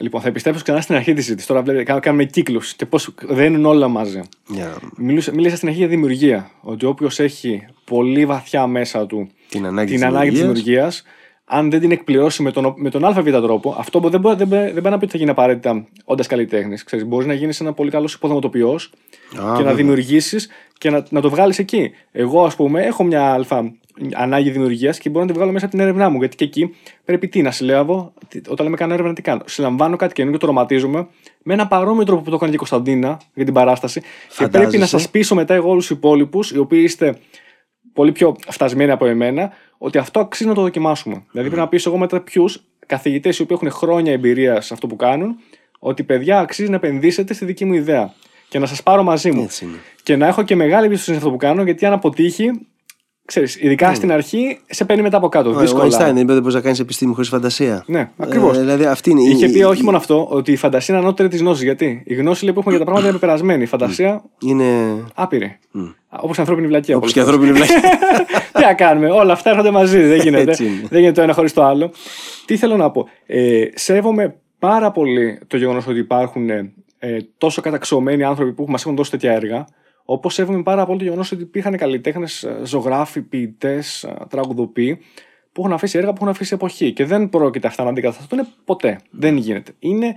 Λοιπόν, 0.00 0.20
θα 0.20 0.28
επιστρέψω 0.28 0.62
ξανά 0.62 0.80
στην 0.80 0.94
αρχή 0.94 1.12
της 1.12 1.22
συζήτησης. 1.24 1.48
Τώρα 1.48 1.62
βλέπετε, 1.62 2.00
κάνουμε 2.00 2.24
κύκλους 2.24 2.74
και 2.74 2.86
πώς 2.86 3.14
δένουν 3.22 3.64
όλα 3.64 3.88
μαζί. 3.88 4.20
Yeah. 4.54 4.76
Μίλησα, 4.96 5.34
μίλησα 5.34 5.56
στην 5.56 5.68
αρχή 5.68 5.80
για 5.80 5.88
δημιουργία. 5.88 6.50
Ότι 6.60 6.86
όποιος 6.86 7.18
έχει 7.18 7.66
πολύ 7.84 8.26
βαθιά 8.26 8.66
μέσα 8.66 9.06
του 9.06 9.30
την 9.48 9.66
ανάγκη, 9.66 9.94
την 9.94 10.04
ανάγκη 10.04 10.30
της 10.30 10.38
δημιουργίας, 10.38 11.02
αν 11.48 11.70
δεν 11.70 11.80
την 11.80 11.90
εκπληρώσει 11.90 12.42
με 12.42 12.50
τον, 12.52 12.74
με 12.76 12.90
τον 12.90 13.04
ΑΒ 13.04 13.28
τρόπο, 13.30 13.74
αυτό 13.78 14.00
δεν, 14.00 14.20
μπορεί, 14.20 14.36
δεν, 14.36 14.48
δεν 14.48 14.82
πάει 14.82 14.92
να 14.92 14.98
πει 14.98 15.04
ότι 15.04 15.12
θα 15.12 15.18
γίνει 15.18 15.30
απαραίτητα 15.30 15.86
όντας 16.04 16.26
καλλιτέχνης. 16.26 16.84
Μπορείς 17.06 17.26
να 17.26 17.34
γίνεις 17.34 17.60
ένα 17.60 17.72
πολύ 17.72 17.90
καλός 17.90 18.14
υποδοματοποιό 18.14 18.78
και 19.56 19.62
να 19.62 19.74
δημιουργήσεις 19.74 20.48
και 20.78 20.90
να, 20.90 21.04
να 21.10 21.20
το 21.20 21.30
βγάλεις 21.30 21.58
εκεί. 21.58 21.90
Εγώ, 22.12 22.44
ας 22.44 22.56
πούμε, 22.56 22.82
έχω 22.82 23.04
μια 23.04 23.32
αλφα 23.32 23.72
ανάγκη 24.14 24.50
δημιουργίας 24.50 24.98
και 24.98 25.08
μπορώ 25.08 25.24
να 25.24 25.30
τη 25.30 25.36
βγάλω 25.36 25.52
μέσα 25.52 25.64
από 25.64 25.74
την 25.74 25.84
έρευνά 25.84 26.08
μου. 26.08 26.18
Γιατί 26.18 26.36
και 26.36 26.44
εκεί 26.44 26.74
πρέπει 27.04 27.28
τι 27.28 27.42
να 27.42 27.50
συλλέγω, 27.50 28.12
όταν 28.48 28.64
λέμε 28.64 28.76
κάνω 28.76 28.92
έρευνα, 28.92 29.12
τι 29.12 29.22
κάνω. 29.22 29.42
Συλλαμβάνω 29.46 29.96
κάτι 29.96 30.14
καινούργιο, 30.14 30.40
το 30.40 30.46
ρωματίζουμε 30.46 31.06
με 31.42 31.52
ένα 31.52 31.66
παρόμοιο 31.66 32.04
τρόπο 32.04 32.22
που 32.22 32.30
το 32.30 32.34
έκανε 32.34 32.50
και 32.50 32.56
η 32.56 32.58
Κωνσταντίνα 32.58 33.20
για 33.34 33.44
την 33.44 33.54
παράσταση. 33.54 34.02
Και 34.38 34.48
πρέπει 34.48 34.78
να 34.78 34.86
σας 34.86 35.10
πείσω 35.10 35.34
μετά 35.34 35.54
εγώ 35.54 35.70
όλους 35.70 35.86
τους 35.86 35.96
υπόλοιπους, 35.96 36.50
οι 36.50 36.58
οποίοι 36.58 36.80
είστε 36.84 37.18
πολύ 37.98 38.12
πιο 38.12 38.36
φτασμένοι 38.48 38.90
από 38.90 39.06
εμένα, 39.06 39.52
ότι 39.78 39.98
αυτό 39.98 40.20
αξίζει 40.20 40.48
να 40.48 40.54
το 40.54 40.60
δοκιμάσουμε. 40.60 41.14
Mm. 41.16 41.22
Δηλαδή 41.30 41.48
πρέπει 41.48 41.62
να 41.62 41.68
πεις 41.68 41.86
εγώ 41.86 41.96
μετά 41.96 42.20
ποιους 42.20 42.64
καθηγητές 42.86 43.38
οι 43.38 43.42
οποίοι 43.42 43.56
έχουν 43.60 43.76
χρόνια 43.78 44.12
εμπειρία 44.12 44.60
σε 44.60 44.74
αυτό 44.74 44.86
που 44.86 44.96
κάνουν, 44.96 45.36
ότι 45.78 46.02
παιδιά 46.02 46.38
αξίζει 46.38 46.70
να 46.70 46.76
επενδύσετε 46.76 47.34
στη 47.34 47.44
δική 47.44 47.64
μου 47.64 47.72
ιδέα. 47.72 48.14
Και 48.48 48.58
να 48.58 48.66
σας 48.66 48.82
πάρω 48.82 49.02
μαζί 49.02 49.30
μου. 49.30 49.48
Και 50.02 50.16
να 50.16 50.26
έχω 50.26 50.42
και 50.42 50.56
μεγάλη 50.56 50.86
εμπιστοσύνη 50.86 51.16
σε 51.16 51.22
αυτό 51.22 51.36
που 51.36 51.44
κάνω, 51.46 51.62
γιατί 51.62 51.86
αν 51.86 51.92
αποτύχει, 51.92 52.50
Ξέρεις, 53.28 53.56
ειδικά 53.60 53.90
mm. 53.90 53.94
στην 53.94 54.12
αρχή 54.12 54.58
σε 54.66 54.84
παίρνει 54.84 55.02
μετά 55.02 55.16
από 55.16 55.28
κάτω. 55.28 55.52
Δύσκολα. 55.52 55.84
Ο 55.84 55.86
Einstein 55.86 56.14
δεν 56.14 56.16
είπε 56.16 56.40
πώ 56.40 56.48
να 56.48 56.60
κάνεις 56.60 56.78
επιστήμη 56.78 57.14
χωρίς 57.14 57.28
φαντασία. 57.28 57.84
Ναι, 57.86 58.10
ακριβώς. 58.16 58.56
Ε, 58.56 58.60
δηλαδή 58.60 58.84
αυτή 58.84 59.10
είναι 59.10 59.20
Είχε 59.20 59.48
πει 59.48 59.62
όχι 59.62 59.82
μόνο 59.82 59.96
αυτό, 59.96 60.26
ότι 60.30 60.52
η 60.52 60.56
φαντασία 60.56 60.94
είναι 60.94 61.04
ανώτερη 61.04 61.28
της 61.28 61.40
γνώσης. 61.40 61.62
Γιατί 61.62 62.02
η 62.06 62.14
γνώση 62.14 62.44
λέει, 62.44 62.52
που 62.52 62.58
έχουμε 62.58 62.74
για 62.74 62.84
τα 62.84 62.90
πράγματα 62.90 63.10
είναι 63.10 63.20
περασμένη. 63.20 63.62
Η 63.62 63.66
φαντασία 63.66 64.22
είναι 64.38 64.64
άπειρη. 65.14 65.58
Mm. 65.74 65.94
Όπως 66.08 66.36
η 66.36 66.40
ανθρώπινη 66.40 66.66
βλακία. 66.66 66.96
Όπως 66.96 67.12
και 67.12 67.18
η 67.18 67.22
ανθρώπινη 67.22 67.52
βλακία. 67.52 67.80
Τι 68.52 68.62
να 68.62 68.74
κάνουμε, 68.74 69.10
όλα 69.10 69.32
αυτά 69.32 69.50
έρχονται 69.50 69.70
μαζί. 69.70 70.00
Δεν 70.00 70.20
γίνεται. 70.20 70.56
δεν 70.88 70.98
γίνεται 70.98 71.12
το 71.12 71.22
ένα 71.22 71.32
χωρίς 71.32 71.52
το 71.52 71.64
άλλο. 71.64 71.90
Τι 72.44 72.56
θέλω 72.56 72.76
να 72.76 72.90
πω. 72.90 73.08
Ε, 73.26 73.64
σέβομαι 73.74 74.34
πάρα 74.58 74.90
πολύ 74.90 75.38
το 75.46 75.56
γεγονός 75.56 75.86
ότι 75.86 75.98
υπάρχουν 75.98 76.50
ε, 76.50 76.72
τόσο 77.38 77.60
καταξιωμένοι 77.60 78.24
άνθρωποι 78.24 78.52
που 78.52 78.64
μας 78.68 78.82
έχουν 78.82 78.96
δώσει 78.96 79.10
τέτοια 79.10 79.32
έργα. 79.32 79.66
Όπως 80.10 80.34
σέβομαι 80.34 80.62
πάρα 80.62 80.86
πολύ 80.86 80.98
το 80.98 81.04
γεγονός 81.04 81.32
ότι 81.32 81.42
υπήρχαν 81.42 81.76
καλλιτέχνες, 81.76 82.42
ε, 82.42 82.60
ζωγράφοι, 82.64 83.20
ποιητές, 83.20 84.04
ε, 84.04 84.16
τραγουδοποιοί 84.28 84.98
που 85.52 85.60
έχουν 85.60 85.72
αφήσει 85.72 85.98
έργα 85.98 86.10
που 86.10 86.16
έχουν 86.16 86.28
αφήσει 86.28 86.54
εποχή. 86.54 86.92
Και 86.92 87.04
δεν 87.04 87.28
πρόκειται 87.28 87.66
αυτά 87.66 87.84
να 87.84 87.90
αντικατασταθούν 87.90 88.46
ποτέ. 88.64 88.98
Δεν 89.10 89.36
γίνεται. 89.36 89.72
Είναι, 89.78 90.14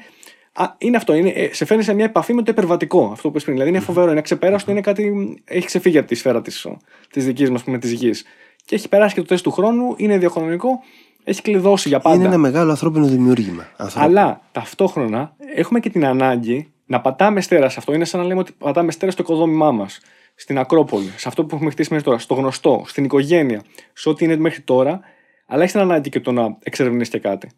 α, 0.54 0.66
είναι 0.78 0.98
αυτό. 0.98 1.14
Είναι, 1.14 1.30
ε, 1.30 1.54
σε 1.54 1.66
φέρνει 1.66 1.84
σε 1.84 1.94
μια 1.94 2.06
επαφή 2.06 2.34
με 2.34 2.42
το 2.42 2.52
υπερβατικό. 2.52 3.10
Αυτό 3.12 3.22
που 3.22 3.28
είπες 3.28 3.44
πριν. 3.44 3.56
Δηλαδή 3.56 3.72
είναι 3.72 3.84
φοβερό, 3.84 4.12
είναι 4.12 4.22
ξεπέραστο, 4.22 4.72
είναι 4.72 4.82
κάτι. 4.82 5.14
Έχει 5.46 5.66
ξεφύγει 5.66 5.98
από 5.98 6.08
τη 6.08 6.16
σφαίρα 6.16 6.42
της 6.42 6.68
της 7.12 7.26
δικής 7.26 7.50
μας, 7.50 7.64
της 7.80 7.92
γης. 7.92 8.24
Και 8.66 8.76
έχει 8.76 8.90
περάσει 8.90 9.14
και 9.14 9.22
το 9.22 9.28
τεστ 9.28 9.44
του 9.44 9.52
χρόνου, 9.52 9.94
είναι 9.98 10.18
διαχρονικό, 10.18 10.80
έχει 11.24 11.42
κλειδώσει 11.42 11.88
για 11.88 12.00
πάντα. 12.00 12.16
Είναι 12.16 12.26
ένα 12.26 12.38
μεγάλο 12.38 12.70
ανθρώπινο 12.70 13.06
δημιούργημα. 13.06 13.68
Αλλά 13.96 14.42
ταυτόχρονα 14.52 15.36
έχουμε 15.56 15.80
και 15.80 15.90
την 15.90 16.06
ανάγκη 16.06 16.71
να 16.92 17.02
πατάμε 17.02 17.42
στέρα 17.42 17.70
σε 17.70 17.76
αυτό 17.80 17.94
είναι 17.94 18.06
σαν 18.06 18.20
να 18.20 18.26
λέμε 18.26 18.40
ότι 18.40 18.52
πατάμε 18.58 18.92
στέρα 18.92 19.12
στο 19.12 19.22
οικοδόμημά 19.22 19.72
μας. 19.72 20.00
Στην 20.36 20.58
Ακρόπολη, 20.58 21.14
σε 21.16 21.28
αυτό 21.28 21.46
που 21.46 21.56
έχουμε 21.56 21.72
χτίσει 21.72 21.90
μέχρι 21.92 22.06
τώρα, 22.06 22.20
στο 22.20 22.34
γνωστό, 22.34 22.84
στην 22.86 23.04
οικογένεια, 23.04 23.62
σε 23.94 24.10
ό,τι 24.10 24.26
είναι 24.26 24.36
μέχρι 24.36 24.62
τώρα, 24.62 25.00
αλλά 25.46 25.64
έχει 25.64 25.72
την 25.72 25.82
ανάγκη 25.82 26.10
και 26.10 26.20
το 26.20 26.32
να 26.32 26.58
εξερευνήσει 26.64 27.12
και 27.12 27.20
κάτι. 27.20 27.50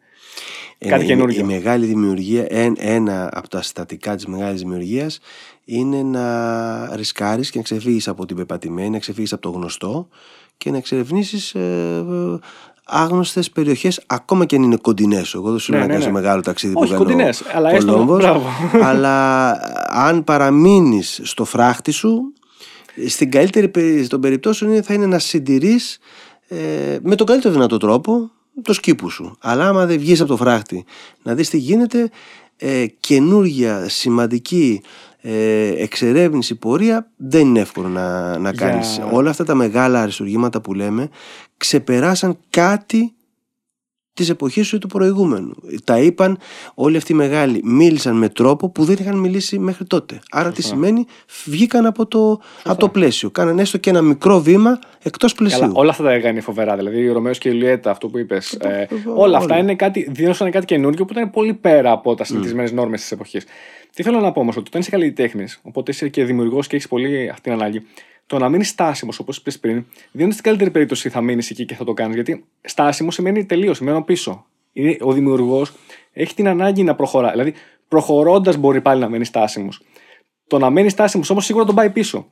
Ε, 0.78 0.88
κάτι 0.88 1.04
καινούργιο. 1.04 1.40
Η, 1.40 1.48
η 1.50 1.52
μεγάλη 1.52 1.86
δημιουργία, 1.86 2.46
ένα 2.78 3.30
από 3.32 3.48
τα 3.48 3.62
συστατικά 3.62 4.14
της 4.14 4.26
μεγάλης 4.26 4.60
δημιουργίας 4.60 5.20
είναι 5.64 6.02
να 6.02 6.96
ρισκάρεις 6.96 7.50
και 7.50 7.58
να 7.58 7.64
ξεφύγεις 7.64 8.08
από 8.08 8.26
την 8.26 8.36
πεπατημένη, 8.36 8.90
να 8.90 8.98
ξεφύγεις 8.98 9.32
από 9.32 9.42
το 9.42 9.50
γνωστό 9.50 10.08
και 10.56 10.70
να 10.70 10.76
εξερευνήσεις 10.76 11.54
ε, 11.54 12.04
άγνωστες 12.84 13.50
περιοχές, 13.50 14.02
ακόμα 14.06 14.44
και 14.44 14.56
αν 14.56 14.62
είναι 14.62 14.76
κοντινές. 14.76 15.34
Εγώ 15.34 15.50
δεν 15.50 15.58
σου 15.58 15.72
λέω 15.72 15.80
ναι, 15.80 15.86
να 15.86 15.98
ναι, 15.98 16.04
ναι. 16.04 16.10
μεγάλο 16.10 16.42
ταξίδι 16.42 16.72
Όχι, 16.76 16.96
που 16.96 17.04
κάνει 17.04 17.28
αλλά 17.54 17.70
έστω. 17.70 18.20
αλλά 18.88 19.50
αν 19.88 20.24
παραμείνεις 20.24 21.20
στο 21.22 21.44
φράχτη 21.44 21.90
σου, 21.90 22.32
στην 23.06 23.30
καλύτερη 23.30 24.06
των 24.06 24.20
περιπτώσεων 24.20 24.82
θα 24.82 24.94
είναι 24.94 25.06
να 25.06 25.18
συντηρείς 25.18 25.98
ε, 26.48 26.98
με 27.02 27.14
τον 27.14 27.26
καλύτερο 27.26 27.54
δυνατό 27.54 27.76
τρόπο 27.76 28.30
το 28.62 28.72
σκύπου 28.72 29.10
σου. 29.10 29.36
Αλλά 29.40 29.68
άμα 29.68 29.86
δεν 29.86 29.98
βγεις 29.98 30.20
από 30.20 30.28
το 30.28 30.36
φράχτη 30.36 30.84
να 31.22 31.34
δεις 31.34 31.50
τι 31.50 31.58
γίνεται, 31.58 32.10
ε, 32.56 32.86
καινούργια 33.00 33.88
σημαντική 33.88 34.82
ε, 35.26 35.68
εξερεύνηση 35.82 36.54
πορεία 36.54 37.10
δεν 37.16 37.46
είναι 37.46 37.60
εύκολο 37.60 37.88
να, 37.88 38.38
να 38.38 38.52
κάνεις. 38.52 39.00
Όλα 39.10 39.30
αυτά 39.30 39.44
τα 39.44 39.54
μεγάλα 39.54 40.02
αριστουργήματα 40.02 40.60
που 40.60 40.74
λέμε 40.74 41.08
ξεπεράσαν 41.56 42.38
κάτι 42.50 43.14
της 44.14 44.28
εποχής 44.28 44.66
σου 44.66 44.76
ή 44.76 44.78
του 44.78 44.86
προηγούμενου. 44.86 45.54
Τα 45.84 45.98
είπαν 45.98 46.38
όλοι 46.74 46.96
αυτοί 46.96 47.12
οι 47.12 47.14
μεγάλοι, 47.14 47.60
μίλησαν 47.64 48.16
με 48.16 48.28
τρόπο 48.28 48.68
που 48.68 48.84
δεν 48.84 48.96
είχαν 49.00 49.18
μιλήσει 49.18 49.58
μέχρι 49.58 49.84
τότε. 49.84 50.20
Άρα 50.30 50.52
τι 50.52 50.62
σημαίνει, 50.62 51.06
βγήκαν 51.44 51.86
από 51.86 52.06
το, 52.06 52.40
από 52.64 52.78
το 52.78 52.88
πλαίσιο. 52.88 53.30
Κάνανε 53.30 53.62
έστω 53.62 53.78
και 53.78 53.90
ένα 53.90 54.02
μικρό 54.02 54.40
βήμα 54.40 54.78
εκτός 55.02 55.34
πλαισίου. 55.34 55.60
Καλά, 55.60 55.72
όλα 55.74 55.90
αυτά 55.90 56.02
τα 56.02 56.12
έκανε 56.12 56.40
φοβερά. 56.40 56.76
Δηλαδή, 56.76 57.08
ο 57.08 57.12
Ρωμαίος 57.12 57.38
και 57.38 57.48
η 57.48 57.52
Λιέτα, 57.52 57.90
αυτό 57.90 58.08
που 58.08 58.18
είπες. 58.18 58.52
Ε, 58.52 58.88
όλα 59.14 59.38
αυτά 59.38 59.58
είναι 59.58 59.74
κάτι, 59.74 60.08
δίνωσαν 60.10 60.50
κάτι 60.50 60.64
καινούργιο 60.64 61.04
που 61.04 61.12
ήταν 61.12 61.30
πολύ 61.30 61.54
πέρα 61.54 61.90
από 61.90 62.14
τα 62.14 62.24
συνηθισμένες 62.24 62.70
mm. 62.70 62.74
νόρμες 62.74 63.00
της 63.00 63.12
εποχής. 63.12 63.44
Τι 63.94 64.02
θέλω 64.02 64.20
να 64.20 64.32
πω 64.32 64.40
όμως, 64.40 64.56
ότι 64.56 64.66
όταν 64.68 64.80
είσαι 64.80 64.90
καλλιτέχνης, 64.90 65.60
οπότε 65.62 65.90
είσαι 65.90 66.08
και 66.08 66.24
δημιουργός 66.24 66.66
και 66.66 66.76
έχεις 66.76 66.88
πολύ 66.88 67.28
αυτή 67.28 67.42
την 67.42 67.52
ανάγκη, 67.52 67.86
το 68.26 68.38
να 68.38 68.48
μείνεις 68.48 68.68
στάσιμος, 68.68 69.18
όπως 69.18 69.36
είπες 69.36 69.58
πριν, 69.58 69.84
δεν 70.12 70.22
είναι 70.24 70.32
στην 70.32 70.44
καλύτερη 70.44 70.70
περίπτωση 70.70 71.08
θα 71.08 71.20
μείνεις 71.20 71.50
εκεί 71.50 71.64
και 71.64 71.74
θα 71.74 71.84
το 71.84 71.92
κάνεις. 71.92 72.14
Γιατί 72.14 72.44
στάσιμος 72.60 73.14
σημαίνει 73.14 73.44
τελείως, 73.44 73.80
μένω 73.80 74.02
πίσω. 74.02 74.46
Είναι, 74.72 74.96
ο 75.00 75.12
δημιουργός 75.12 75.72
έχει 76.12 76.34
την 76.34 76.48
ανάγκη 76.48 76.82
να 76.82 76.94
προχωρά. 76.94 77.30
Δηλαδή, 77.30 77.54
προχωρώντας 77.88 78.56
μπορεί 78.56 78.80
πάλι 78.80 79.00
να 79.00 79.08
μένει 79.08 79.24
στάσιμος. 79.24 79.80
Το 80.46 80.58
να 80.58 80.70
μένει 80.70 80.88
στάσιμος 80.88 81.30
όμως 81.30 81.44
σίγουρα 81.44 81.64
τον 81.64 81.74
πάει 81.74 81.90
πίσω. 81.90 82.26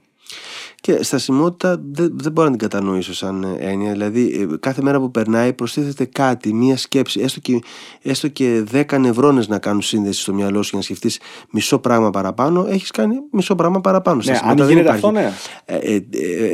Και 0.82 1.02
στασιμότητα 1.02 1.80
δεν, 1.92 2.10
δεν 2.14 2.32
μπορώ 2.32 2.48
να 2.48 2.56
την 2.56 2.68
κατανοήσω 2.68 3.14
σαν 3.14 3.56
έννοια. 3.58 3.92
Δηλαδή, 3.92 4.48
ε, 4.52 4.56
κάθε 4.60 4.82
μέρα 4.82 5.00
που 5.00 5.10
περνάει 5.10 5.52
προστίθεται 5.52 6.04
κάτι, 6.04 6.54
μία 6.54 6.76
σκέψη, 6.76 7.20
έστω 7.20 7.40
και, 7.40 7.58
έστω 8.02 8.28
και 8.28 8.64
10 8.72 8.98
νευρώνες 8.98 9.48
να 9.48 9.58
κάνουν 9.58 9.82
σύνδεση 9.82 10.20
στο 10.20 10.34
μυαλό 10.34 10.62
σου 10.62 10.68
για 10.68 10.78
να 10.78 10.84
σκεφτείς 10.84 11.20
μισό 11.50 11.78
πράγμα 11.78 12.10
παραπάνω, 12.10 12.66
έχεις 12.68 12.90
κάνει 12.90 13.14
μισό 13.30 13.54
πράγμα 13.54 13.80
παραπάνω. 13.80 14.22
Ναι, 14.24 14.38
αν 14.42 14.68
γίνεται 14.68 14.90
αυτό, 14.90 15.10
ναι. 15.10 15.32
Ε, 15.64 15.76
ε, 15.76 16.02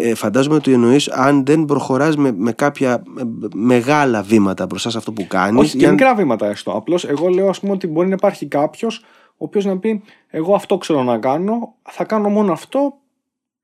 ε, 0.08 0.14
φαντάζομαι 0.14 0.54
ότι 0.54 0.72
εννοείς 0.72 1.08
αν 1.08 1.44
δεν 1.44 1.64
προχωράς 1.64 2.16
με, 2.16 2.32
με 2.36 2.52
κάποια 2.52 3.02
μεγάλα 3.54 4.22
βήματα 4.22 4.66
μπροστά 4.66 4.90
σε 4.90 4.98
αυτό 4.98 5.12
που 5.12 5.26
κάνεις. 5.26 5.60
Όχι, 5.60 5.76
και 5.78 5.90
μικρά 5.90 6.14
βήματα 6.14 6.46
έστω. 6.46 6.70
Απλώς 6.70 7.04
εγώ 7.04 7.28
λέω, 7.28 7.48
ας 7.48 7.60
πούμε, 7.60 7.72
ότι 7.72 7.86
μπορεί 7.86 8.08
να 8.08 8.14
υπάρχει 8.14 8.46
κάποιος 8.46 9.04
ο 9.30 9.44
οποίος 9.44 9.64
να 9.64 9.78
πει: 9.78 10.02
Εγώ 10.28 10.54
αυτό 10.54 10.78
ξέρω 10.78 11.02
να 11.02 11.18
κάνω, 11.18 11.74
θα 11.82 12.04
κάνω 12.04 12.28
μόνο 12.28 12.52
αυτό 12.52 12.94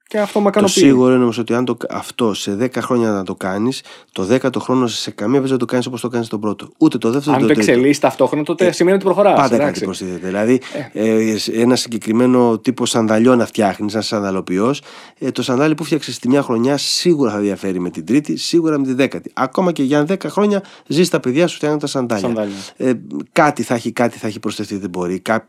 και 0.08 0.18
αυτό 0.18 0.40
με 0.40 0.50
Το 0.50 0.66
σίγουρο 0.66 1.14
είναι 1.14 1.22
όμως 1.22 1.38
ότι 1.38 1.54
αν 1.54 1.64
το, 1.64 1.76
αυτό 1.90 2.34
σε 2.34 2.56
10 2.60 2.68
χρόνια 2.76 3.10
να 3.10 3.24
το 3.24 3.34
κάνεις, 3.34 3.82
το 4.12 4.26
10ο 4.30 4.56
χρόνο 4.58 4.86
σε 4.86 5.10
καμία 5.10 5.40
περίπτωση 5.40 5.50
δεν 5.50 5.58
το 5.58 5.64
κάνεις 5.64 5.86
όπως 5.86 6.00
το 6.00 6.08
κάνεις 6.08 6.28
τον 6.28 6.40
πρώτο. 6.40 6.68
Ούτε 6.78 6.98
το 6.98 7.10
δεύτερο. 7.10 7.36
Αν 7.36 7.40
το, 7.40 7.46
το 7.46 7.52
εξελίσσει 7.52 8.00
ταυτόχρονα, 8.00 8.44
τότε 8.44 8.66
ε, 8.66 8.72
σημαίνει 8.72 8.96
ότι 8.96 9.04
προχωράς. 9.04 9.40
Πάντα 9.40 9.58
κάτι 9.58 9.80
προσθέτεται. 9.84 10.26
Δηλαδή, 10.26 10.60
ε. 10.92 11.06
Ε, 11.06 11.36
ένα 11.52 11.76
συγκεκριμένο 11.76 12.58
τύπο 12.58 12.86
σανδαλιό 12.86 13.36
να 13.36 13.46
φτιάχνεις, 13.46 13.92
ένας 13.92 14.06
σανδαλοποιός, 14.06 14.82
ε, 15.18 15.30
το 15.30 15.42
σανδάλι 15.42 15.74
που 15.74 15.84
φτιάξει 15.84 16.20
τη 16.20 16.28
μια 16.28 16.42
χρονιά 16.42 16.76
σίγουρα 16.76 17.30
θα 17.30 17.38
διαφέρει 17.38 17.80
με 17.80 17.90
την 17.90 18.06
τρίτη, 18.06 18.36
σίγουρα 18.36 18.78
με 18.78 18.84
την 18.86 18.96
δέκατη. 18.96 19.30
Ακόμα 19.34 19.72
και 19.72 19.82
για 19.82 20.06
10 20.08 20.16
χρόνια 20.26 20.62
ζεις 20.86 21.08
τα 21.08 21.20
παιδιά 21.20 21.46
σου 21.46 21.56
φτιάχνουν 21.56 21.80
τα 21.80 21.86
σανδάλια. 21.86 22.26
σανδάλια. 22.26 22.54
Ε, 22.76 22.92
κάτι 23.32 23.62
θα 23.62 23.74
έχει, 23.74 23.92
κάτι 23.92 24.18
θα 24.18 24.26
έχει 24.26 24.40
προσθεθεί, 24.40 24.76
δεν 24.76 24.90
μπορεί. 24.90 25.20
Κά, 25.20 25.48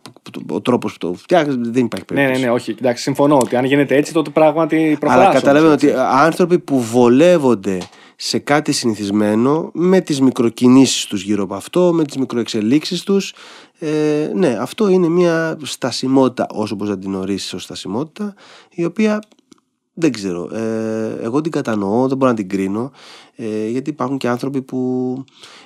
ο 0.49 0.61
τρόπος 0.61 0.91
που 0.91 0.97
το 0.97 1.13
φτιάχνεις 1.13 1.55
δεν 1.55 1.85
υπάρχει 1.85 2.05
περίπτωση. 2.05 2.31
Ναι, 2.31 2.39
ναι, 2.39 2.45
ναι, 2.45 2.51
όχι. 2.51 2.75
Εντάξει, 2.79 3.03
συμφωνώ 3.03 3.37
ότι 3.37 3.55
αν 3.55 3.65
γίνεται 3.65 3.95
έτσι, 3.95 4.13
τότε 4.13 4.29
πράγματι 4.53 4.97
Αλλά 5.01 5.33
καταλαβαίνω 5.33 5.73
ότι 5.73 5.91
άνθρωποι 6.11 6.59
που 6.59 6.81
βολεύονται 6.81 7.77
σε 8.15 8.39
κάτι 8.39 8.71
συνηθισμένο 8.71 9.69
με 9.73 10.01
τις 10.01 10.21
μικροκινήσεις 10.21 11.05
τους 11.05 11.23
γύρω 11.23 11.43
από 11.43 11.55
αυτό, 11.55 11.93
με 11.93 12.03
τις 12.03 12.17
μικροεξελίξεις 12.17 13.03
τους 13.03 13.33
ε, 13.79 14.31
ναι, 14.33 14.57
αυτό 14.59 14.89
είναι 14.89 15.07
μια 15.07 15.57
στασιμότητα 15.63 16.47
όσο 16.51 16.75
μπορείς 16.75 16.93
να 16.93 16.99
την 16.99 17.15
ορίσεις 17.15 17.53
ως 17.53 17.63
στασιμότητα 17.63 18.33
η 18.69 18.85
οποία 18.85 19.21
δεν 19.97 20.11
ξέρω, 20.11 20.55
ε, 20.55 21.17
εγώ 21.21 21.41
την 21.41 21.51
κατανοώ, 21.51 22.07
δεν 22.07 22.17
μπορώ 22.17 22.31
να 22.31 22.37
την 22.37 22.49
κρίνω 22.49 22.91
ε, 23.35 23.67
γιατί 23.67 23.89
υπάρχουν 23.89 24.17
και 24.17 24.27
άνθρωποι 24.27 24.61
που 24.61 25.23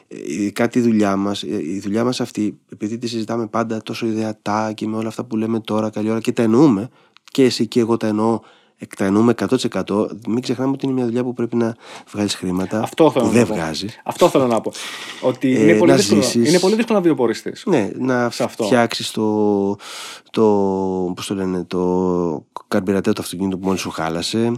ε, 0.07 0.15
ειδικά 0.25 0.67
τη 0.67 0.79
δουλειά 0.79 1.15
μας 1.15 1.43
ε, 1.43 1.63
η 1.63 1.79
δουλειά 1.79 2.03
μας 2.03 2.21
αυτή 2.21 2.59
επειδή 2.71 2.97
τη 2.97 3.07
συζητάμε 3.07 3.47
πάντα 3.47 3.81
τόσο 3.81 4.05
ιδεατά 4.05 4.71
και 4.73 4.87
με 4.87 4.97
όλα 4.97 5.07
αυτά 5.07 5.23
που 5.23 5.37
λέμε 5.37 5.59
τώρα 5.59 5.89
καλή 5.89 6.09
ώρα 6.09 6.19
και 6.19 6.31
τα 6.31 6.41
εννοούμε 6.41 6.89
και 7.23 7.43
εσύ 7.43 7.67
και 7.67 7.79
εγώ 7.79 7.97
τα 7.97 8.07
εννοώ 8.07 8.39
εκτανούμε 8.81 9.33
100%. 9.85 10.07
Μην 10.27 10.41
ξεχνάμε 10.41 10.71
ότι 10.71 10.85
είναι 10.85 10.93
μια 10.93 11.05
δουλειά 11.05 11.23
που 11.23 11.33
πρέπει 11.33 11.55
να 11.55 11.75
βγάλεις 12.11 12.35
χρήματα. 12.35 12.81
Αυτό 12.81 13.11
θέλω 13.11 13.25
που 13.25 13.31
δεν 13.31 13.45
βγάζεις. 13.45 14.01
Αυτό 14.03 14.29
θέλω 14.29 14.47
να 14.47 14.61
πω. 14.61 14.71
Ότι 15.21 15.55
ε, 15.55 15.61
είναι, 15.61 15.77
πολύ 15.77 15.93
δύσκολο, 15.93 16.23
είναι 16.33 16.59
πολύ 16.59 16.75
δύσκολο 16.75 16.97
να 16.97 17.03
βιοποριστεί. 17.03 17.53
Ναι, 17.65 17.89
να 17.97 18.29
φτιάξεις 18.29 19.11
το, 19.11 19.75
το, 20.31 20.43
πώς 21.15 21.27
το, 21.27 21.35
λένε, 21.35 21.63
το 21.63 22.45
καρμπυρατέο 22.67 23.13
του 23.13 23.21
αυτοκίνητου 23.21 23.59
που 23.59 23.65
μόλις 23.65 23.81
σου 23.81 23.89
χάλασε. 23.89 24.51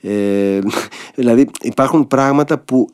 Ε, 0.00 0.58
δηλαδή 1.14 1.48
υπάρχουν 1.60 2.06
πράγματα 2.06 2.58
που, 2.58 2.88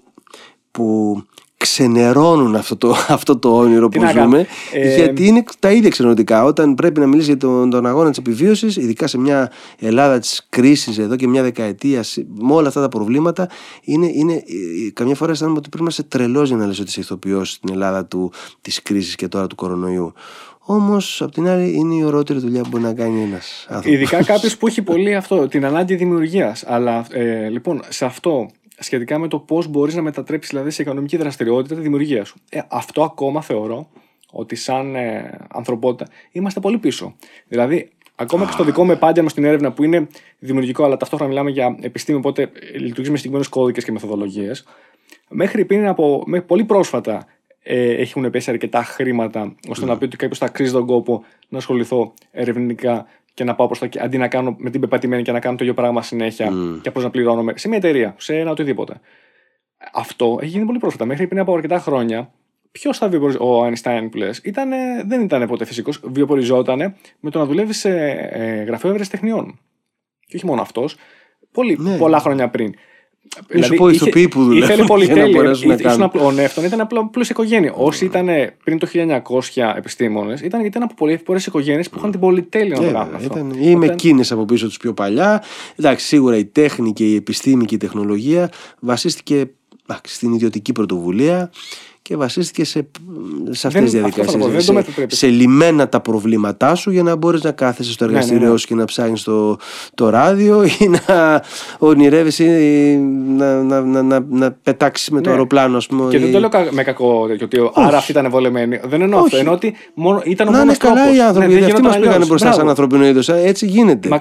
που 0.70 1.16
ξενερώνουν 1.64 2.56
αυτό 2.56 2.76
το, 2.76 2.96
αυτό 3.16 3.36
το 3.36 3.56
όνειρο 3.56 3.88
που 3.88 4.00
ζούμε, 4.14 4.46
ε... 4.72 4.94
γιατί 4.94 5.26
είναι 5.26 5.44
τα 5.58 5.70
ίδια 5.70 5.88
ξενερωτικά. 5.88 6.44
Όταν 6.44 6.74
πρέπει 6.74 7.00
να 7.00 7.06
μιλήσει 7.06 7.26
για 7.26 7.36
τον, 7.36 7.70
τον 7.70 7.86
αγώνα 7.86 8.08
της 8.08 8.18
επιβίωσης, 8.18 8.76
ειδικά 8.76 9.06
σε 9.06 9.18
μια 9.18 9.50
Ελλάδα 9.78 10.18
της 10.18 10.46
κρίσης 10.48 10.98
εδώ 10.98 11.16
και 11.16 11.28
μια 11.28 11.42
δεκαετία, 11.42 12.04
με 12.38 12.52
όλα 12.52 12.68
αυτά 12.68 12.80
τα 12.80 12.88
προβλήματα, 12.88 13.48
είναι, 13.82 14.06
είναι, 14.14 14.32
ε, 14.32 14.90
καμιά 14.92 15.14
φορά 15.14 15.32
αισθάνομαι 15.32 15.58
ότι 15.58 15.68
πρέπει 15.68 15.84
να 15.84 15.90
είσαι 15.90 16.02
τρελό 16.02 16.42
για 16.42 16.56
να 16.56 16.66
λες 16.66 16.78
ότι 16.78 16.88
είσαι 16.88 17.00
ηθοποιός 17.00 17.50
στην 17.50 17.68
Ελλάδα 17.72 18.08
της 18.60 18.82
κρίσης 18.82 19.14
και 19.14 19.28
τώρα 19.28 19.46
του 19.46 19.54
κορονοϊού. 19.54 20.12
Όμως, 20.66 21.22
απ' 21.22 21.32
την 21.32 21.48
άλλη, 21.48 21.74
είναι 21.74 21.94
η 21.94 22.02
ωραιότερη 22.02 22.38
δουλειά 22.38 22.62
που 22.62 22.68
μπορεί 22.68 22.82
να 22.82 22.92
κάνει 22.92 23.22
ένας 23.22 23.66
άνθρωπος. 23.68 23.92
Ειδικά 23.92 24.24
κάποιος 24.24 24.56
που 24.58 24.66
έχει 24.66 24.82
πολύ 24.82 25.14
αυτό, 25.14 25.48
την 25.48 25.64
ανάγκη 25.64 25.94
δημιουργίας. 25.94 26.64
Αλλά 26.66 27.06
ε, 27.10 27.48
λοιπόν, 27.48 27.82
σε 27.88 28.04
αυτό 28.04 28.50
σχετικά 28.78 29.18
με 29.18 29.28
το 29.28 29.38
πώς 29.38 29.66
μπορείς 29.66 29.94
να 29.94 30.02
μετατρέψεις 30.02 30.50
δηλαδή, 30.50 30.70
σε 30.70 30.82
οικονομική 30.82 31.16
δραστηριότητα 31.16 31.74
τη 31.74 31.80
δημιουργία 31.80 32.24
σου. 32.24 32.38
Ε, 32.48 32.60
αυτό 32.68 33.02
ακόμα 33.02 33.42
θεωρώ 33.42 33.88
ότι 34.30 34.54
σαν 34.54 34.94
ε, 34.94 35.38
ανθρωπότητα 35.48 36.10
είμαστε 36.32 36.60
πολύ 36.60 36.78
πίσω. 36.78 37.16
Δηλαδή, 37.48 37.90
ακόμα 38.14 38.44
και 38.44 38.52
στο 38.52 38.64
δικό 38.64 38.84
μου 38.84 38.90
επάγγελμα 38.90 39.28
στην 39.28 39.44
έρευνα 39.44 39.72
που 39.72 39.84
είναι 39.84 40.06
δημιουργικό, 40.38 40.84
αλλά 40.84 40.96
ταυτόχρονα 40.96 41.30
μιλάμε 41.30 41.50
για 41.50 41.76
επιστήμη, 41.80 42.18
οπότε 42.18 42.50
λειτουργεί 42.74 43.10
με 43.10 43.16
συγκεκριμένου 43.16 43.44
κώδικες 43.50 43.84
και 43.84 43.92
μεθοδολογίες. 43.92 44.64
Μέχρι 45.28 45.64
πριν 45.64 45.86
από 45.86 46.22
μέχρι 46.26 46.46
πολύ 46.46 46.64
πρόσφατα 46.64 47.26
ε, 47.62 47.90
έχουν 47.90 48.30
πέσει 48.30 48.50
αρκετά 48.50 48.82
χρήματα 48.82 49.54
ώστε 49.68 49.86
να 49.86 49.98
πει 49.98 50.04
ότι 50.04 50.16
κάποιος 50.16 50.38
θα 50.38 50.48
κρίζει 50.48 50.72
τον 50.72 50.86
κόπο 50.86 51.24
να 51.48 51.58
ασχοληθώ 51.58 52.14
ερευνητικά 52.30 53.06
και 53.34 53.44
να 53.44 53.54
πάω 53.54 53.66
προς 53.66 53.78
τα 53.78 53.88
αντί 54.00 54.18
να 54.18 54.28
κάνω 54.28 54.54
με 54.58 54.70
την 54.70 54.80
πεπατημένη 54.80 55.22
και 55.22 55.32
να 55.32 55.40
κάνω 55.40 55.56
το 55.56 55.64
ίδιο 55.64 55.76
πράγμα 55.76 56.02
συνέχεια 56.02 56.50
mm. 56.52 56.78
και 56.82 56.88
απλώς 56.88 57.04
να 57.04 57.10
πληρώνω 57.10 57.52
σε 57.54 57.68
μια 57.68 57.76
εταιρεία, 57.76 58.14
σε 58.18 58.38
ένα 58.38 58.50
οτιδήποτε. 58.50 59.00
Αυτό 59.92 60.38
έχει 60.40 60.50
γίνει 60.50 60.64
πολύ 60.64 60.78
πρόσφατα. 60.78 61.04
Μέχρι 61.04 61.26
πριν 61.26 61.40
από 61.40 61.54
αρκετά 61.54 61.78
χρόνια, 61.78 62.32
ποιος 62.72 62.98
θα 62.98 63.08
βιοποριζόταν, 63.08 63.48
ο 63.48 63.66
Einstein 63.66 64.08
που 64.10 64.16
λες, 64.16 64.40
δεν 65.04 65.20
ήταν 65.20 65.46
ποτέ 65.46 65.64
φυσικός, 65.64 66.00
βιοποριζόταν 66.04 66.94
με 67.20 67.30
το 67.30 67.38
να 67.38 67.44
δουλεύεις 67.44 67.78
σε 67.78 68.10
ε, 68.10 68.62
γραφείο 68.62 68.96
τεχνιών. 69.10 69.58
Και 70.26 70.36
όχι 70.36 70.46
μόνο 70.46 70.60
αυτός, 70.60 70.96
ναι. 71.78 71.96
πολλά 71.96 72.18
χρόνια 72.18 72.48
πριν. 72.48 72.74
Δηλαδή, 73.48 73.76
πω 73.76 73.88
ηθοποιοί 73.88 74.28
που 74.28 74.44
δουλεύουν. 74.44 74.70
Ήθελε 74.70 74.86
πολυτέλεια. 74.94 75.70
Ο 76.22 76.30
Νεύτων 76.30 76.64
ήταν 76.64 76.80
απλά 76.80 77.06
πλούσια 77.06 77.34
οικογένεια. 77.38 77.72
Mm. 77.72 77.76
Όσοι 77.76 78.04
ήταν 78.04 78.28
πριν 78.64 78.78
το 78.78 78.88
1900 78.92 79.72
επιστήμονες, 79.76 80.40
ήταν 80.40 80.60
γιατί 80.60 80.76
ήταν 80.76 80.82
από 80.82 81.22
πολλές 81.24 81.46
οικογένειες 81.46 81.90
που 81.90 81.98
είχαν 81.98 82.10
την 82.10 82.20
πολυτέλεια 82.20 82.80
να 82.80 82.86
το 82.86 82.92
κάνουν 82.92 83.14
αυτό. 83.14 83.38
Ήταν, 83.38 83.52
ή 83.60 83.76
με 83.76 83.86
εκείνε 83.86 84.24
από 84.30 84.44
πίσω 84.44 84.66
τους 84.66 84.76
πιο 84.76 84.94
παλιά. 84.94 85.42
Εντάξει, 85.76 86.06
σίγουρα 86.06 86.36
η 86.36 86.44
τέχνη 86.44 86.92
και 86.92 87.04
η 87.04 87.14
επιστήμη 87.14 87.64
και 87.64 87.74
η 87.74 87.78
τεχνολογία 87.78 88.50
βασίστηκε 88.80 89.50
στην 90.02 90.32
ιδιωτική 90.32 90.72
πρωτοβουλία 90.72 91.50
και 92.08 92.16
βασίστηκε 92.16 92.64
σε, 92.64 92.86
σε 93.50 93.66
αυτές 93.66 93.82
τις 93.82 93.92
διαδικασίες. 93.92 94.64
Σε, 94.64 94.84
σε 95.06 95.26
λιμένα 95.26 95.88
τα 95.88 96.00
προβλήματά 96.00 96.74
σου 96.74 96.90
για 96.90 97.02
να 97.02 97.16
μπορείς 97.16 97.42
να 97.42 97.50
κάθεσαι 97.50 97.92
στο 97.92 98.04
εργαστήριό 98.04 98.38
ναι, 98.38 98.44
ναι, 98.46 98.52
ναι. 98.52 98.58
σου 98.58 98.66
και 98.66 98.74
να 98.74 98.84
ψάχνεις 98.84 99.22
το, 99.22 99.56
το 99.94 100.08
ράδιο 100.08 100.64
ή 100.64 100.88
να 100.88 101.42
ονειρεύεσαι 101.78 102.44
να, 103.36 103.62
να, 103.62 103.80
να, 103.80 104.02
να, 104.02 104.24
να 104.28 104.52
πετάξεις 104.52 105.10
με 105.10 105.20
το 105.20 105.30
αεροπλάνο, 105.30 105.76
ας 105.76 105.86
πούμε. 105.86 106.10
Και 106.10 106.18
δεν 106.18 106.32
το 106.32 106.38
λέω 106.38 106.48
με 106.70 106.82
κακό 106.82 107.28
ότι 107.42 107.70
άρα 107.74 107.96
αυτοί 107.96 108.10
ήταν 108.10 108.30
βολεμένοι. 108.30 108.80
Δεν 108.84 109.02
εννοώ 109.02 109.20
αυτό. 109.20 109.36
Εννοώ 109.36 109.54
ότι 109.54 109.74
μόνο, 109.94 110.22
ήταν 110.24 110.48
ο 110.48 110.50
μόνο. 110.50 110.64
Να 110.64 110.70
είναι 110.70 110.78
καλά 110.78 111.14
οι 111.14 111.20
άνθρωποι. 111.20 111.52
γιατί 111.52 111.70
αυτοί 111.70 111.82
μας 111.82 111.98
πήγανε 111.98 112.24
μπροστά 112.24 112.52
σαν 112.52 112.68
ανθρωπινό 112.68 113.06
είδο. 113.06 113.34
Έτσι 113.34 113.66
γίνεται. 113.66 114.08
Μα 114.08 114.18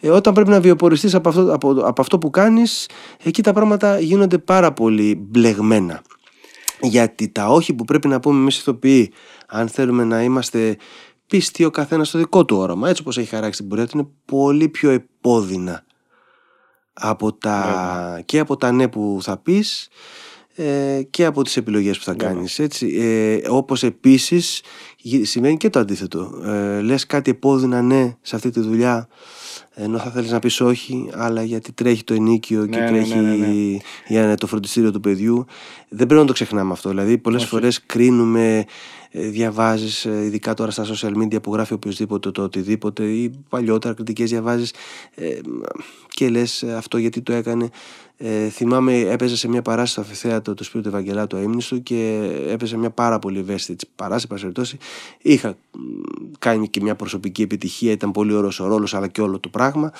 ε, 0.00 0.10
όταν 0.10 0.34
πρέπει 0.34 0.50
να 0.50 0.60
βιοποριστείς 0.60 1.14
από 1.14 1.28
αυτό, 1.28 1.52
από, 1.52 1.70
από 1.70 2.00
αυτό 2.00 2.18
που 2.18 2.30
κάνεις, 2.30 2.88
εκεί 3.22 3.42
τα 3.42 3.52
πράγματα 3.52 3.98
γίνονται 4.00 4.38
πάρα 4.38 4.72
πολύ 4.72 5.26
μπλεγμένα. 5.28 6.02
Γιατί 6.80 7.28
τα 7.28 7.48
όχι 7.48 7.74
που 7.74 7.84
πρέπει 7.84 8.08
να 8.08 8.20
πούμε 8.20 8.38
εμείς 8.38 8.58
ηθοποιοί, 8.58 9.12
αν 9.46 9.68
θέλουμε 9.68 10.04
να 10.04 10.22
είμαστε 10.22 10.76
πίστοι 11.26 11.64
ο 11.64 11.70
καθένας 11.70 12.08
στο 12.08 12.18
δικό 12.18 12.44
του 12.44 12.56
όραμα, 12.56 12.88
έτσι 12.88 13.02
όπως 13.02 13.18
έχει 13.18 13.28
χαράξει 13.28 13.60
την 13.60 13.68
πορεία 13.68 13.86
του, 13.86 13.98
είναι 13.98 14.08
πολύ 14.24 14.68
πιο 14.68 14.90
επώδυνα 14.90 15.84
από 16.92 17.32
τα, 17.32 18.22
και 18.24 18.38
από 18.38 18.56
τα 18.56 18.72
ναι 18.72 18.88
που 18.88 19.18
θα 19.22 19.36
πεις 19.36 19.88
ε, 20.56 21.02
και 21.10 21.24
από 21.24 21.42
τις 21.42 21.56
επιλογές 21.56 21.98
που 21.98 22.04
θα 22.04 22.14
κάνεις 22.14 22.58
έτσι. 22.58 22.86
Ε, 22.86 23.48
όπως 23.48 23.82
επίσης 23.82 24.62
σημαίνει 25.22 25.56
και 25.56 25.70
το 25.70 25.78
αντίθετο. 25.78 26.42
Ε, 26.44 26.80
λες 26.80 27.06
κάτι 27.06 27.30
επώδυνα 27.30 27.82
ναι 27.82 28.16
σε 28.22 28.36
αυτή 28.36 28.50
τη 28.50 28.60
δουλειά 28.60 29.08
ενώ 29.74 29.98
θα 29.98 30.10
θέλεις 30.10 30.30
να 30.30 30.38
πεις 30.38 30.60
όχι 30.60 31.08
αλλά 31.12 31.42
γιατί 31.42 31.72
τρέχει 31.72 32.04
το 32.04 32.14
ενίκιο 32.14 32.66
και 32.66 32.78
ναι, 32.78 32.84
ναι, 32.84 32.90
τρέχει 32.90 33.14
ναι, 33.14 33.36
ναι, 33.36 33.76
για 34.08 34.34
το 34.36 34.46
φροντιστήριο 34.46 34.92
του 34.92 35.00
παιδιού 35.00 35.44
δεν 35.88 36.06
πρέπει 36.06 36.20
να 36.20 36.26
το 36.26 36.32
ξεχνάμε 36.32 36.72
αυτό. 36.72 36.88
Δηλαδή 36.88 37.18
πολλές 37.18 37.40
όχι. 37.40 37.50
φορές 37.50 37.86
κρίνουμε 37.86 38.64
ε, 39.18 39.28
διαβάζεις 39.28 40.04
ε, 40.04 40.24
ειδικά 40.24 40.54
τώρα 40.54 40.70
στα 40.70 40.84
social 40.84 41.22
media 41.22 41.42
που 41.42 41.52
γράφει 41.52 41.72
οποιοδήποτε 41.72 42.30
το 42.30 42.42
οτιδήποτε 42.42 43.04
ή 43.04 43.30
παλιότερα 43.48 43.94
κριτικές 43.94 44.30
διαβάζεις 44.30 44.72
ε, 45.14 45.38
και 46.08 46.28
λες 46.28 46.62
αυτό 46.62 46.98
γιατί 46.98 47.20
το 47.22 47.32
έκανε 47.32 47.68
ε, 48.16 48.48
θυμάμαι 48.48 48.98
έπαιζε 49.00 49.36
σε 49.36 49.48
μια 49.48 49.62
παράσταση 49.62 49.92
στο 49.92 50.00
Αφιθέατο 50.00 50.54
του 50.54 50.64
Σπίτι 50.64 50.82
του 50.82 50.88
Ευαγγελάτου 50.88 51.36
Αίμνηστου 51.36 51.82
και 51.82 52.30
έπαιζε 52.48 52.76
μια 52.76 52.90
πάρα 52.90 53.18
πολύ 53.18 53.38
ευαίσθητη 53.38 53.86
παράσταση. 53.96 54.40
Περιπτώσει. 54.40 54.78
Είχα 55.18 55.56
κάνει 56.38 56.68
και 56.68 56.80
μια 56.80 56.94
προσωπική 56.94 57.42
επιτυχία, 57.42 57.92
ήταν 57.92 58.12
πολύ 58.12 58.32
ωραίος 58.32 58.60
ο 58.60 58.66
ρόλος 58.66 58.94
αλλά 58.94 59.08
και 59.08 59.20
όλο 59.20 59.40
το 59.40 59.48
πράγμα 59.48 59.92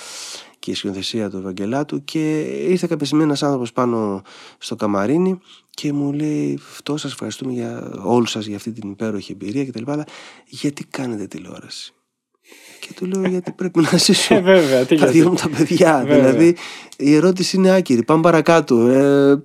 και 0.59 0.71
η 0.71 0.75
σκηνοθεσία 0.75 1.31
του 1.31 1.37
Ευαγγελάτου. 1.37 2.05
Και 2.05 2.41
ήρθε 2.41 2.87
κάποια 2.87 3.07
στιγμή 3.07 3.25
ένας 3.25 3.43
άνθρωπος 3.43 3.73
πάνω 3.73 4.23
στο 4.59 4.77
καμαρίνι 4.77 5.39
και 5.71 5.93
μου 5.93 6.13
λέει: 6.13 6.61
Αυτό 6.71 6.97
σας 6.97 7.13
ευχαριστούμε 7.13 7.53
για 7.53 7.93
όλους 8.05 8.31
σας 8.31 8.47
για 8.47 8.57
αυτή 8.57 8.73
την 8.73 8.91
υπέροχη 8.91 9.33
εμπειρία 9.33 9.67
κτλ. 9.67 9.91
Αλλά 9.91 10.05
γιατί 10.47 10.85
κάνετε 10.85 11.27
τηλεόραση; 11.27 11.95
Και 12.81 12.89
του 12.95 13.07
λέω 13.07 13.29
γιατί 13.29 13.53
πρέπει 13.53 13.81
να 13.93 13.99
ζήσω. 13.99 14.35
Ε, 14.35 14.41
βέβαια, 14.41 14.81
τι 14.85 14.87
τα 14.87 14.95
γιατί. 14.95 15.19
δύο 15.19 15.29
μου 15.29 15.35
τα 15.35 15.49
παιδιά. 15.49 16.05
Βέβαια. 16.07 16.17
Δηλαδή 16.17 16.57
η 16.97 17.15
ερώτηση 17.15 17.57
είναι 17.57 17.75
άκυρη. 17.75 18.03
Πάμε 18.05 18.23
παρακάτω. 18.23 18.87
Ε, 18.87 19.43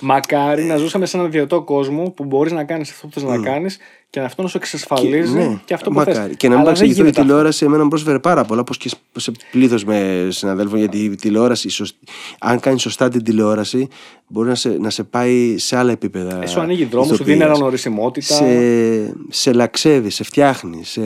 Μακάρι 0.00 0.62
να 0.62 0.76
ζούσαμε 0.76 1.06
σε 1.06 1.16
έναν 1.16 1.28
ιδιωτό 1.28 1.62
κόσμο 1.62 2.10
που 2.10 2.24
μπορείς 2.24 2.52
να 2.52 2.64
κάνεις 2.64 2.90
αυτό 2.90 3.06
που 3.06 3.12
θες 3.12 3.22
να 3.22 3.38
κάνεις 3.38 3.78
και 4.10 4.20
αυτό 4.20 4.42
να 4.42 4.48
σου 4.48 4.56
εξασφαλίζει 4.56 5.32
και, 5.32 5.38
ναι, 5.38 5.58
αυτό 5.74 5.90
που 5.90 5.96
μακάρι. 5.96 6.16
θες. 6.28 6.36
Και 6.36 6.48
να 6.48 6.54
μην 6.54 6.62
Αλλά 6.62 6.72
δεν 6.72 6.78
παρεξηγηθώ, 6.78 6.92
η 6.92 7.02
γίνεται 7.02 7.20
αυτό. 7.20 7.22
τηλεόραση 7.22 7.64
εμένα 7.64 7.82
μου 7.82 7.88
πρόσφερε 7.88 8.18
πάρα 8.18 8.44
πολλά, 8.44 8.60
όπως 8.60 8.76
και 8.76 8.90
σε 9.16 9.32
πλήθος 9.50 9.84
με 9.84 10.26
συναδέλφων. 10.30 10.78
Γιατί 10.78 10.98
η 11.04 11.14
τηλεόραση, 11.14 11.66
η 11.66 11.70
σωσ- 11.70 11.96
αν 12.40 12.60
κάνει 12.60 12.78
σωστά 12.80 13.08
την 13.08 13.24
τηλεόραση, 13.24 13.88
μπορεί 14.28 14.48
να 14.48 14.54
σε, 14.54 14.68
να 14.68 14.90
σε 14.90 15.04
πάει 15.04 15.58
σε 15.58 15.76
άλλα 15.76 15.92
επίπεδα. 15.92 16.42
Ε, 16.42 16.46
Σου 16.46 16.60
ανοίγει 16.60 16.84
δρόμο, 16.84 17.06
σου 17.06 17.14
δίνει 17.16 17.28
ηθοποιίας. 17.30 17.48
αναγνωρισιμότητα. 17.48 18.34
σε, 18.34 19.14
σε 19.28 19.52
λαξεύει, 19.52 20.10
σε 20.10 20.24
φτιάχνει, 20.24 20.84
σε, 20.84 21.00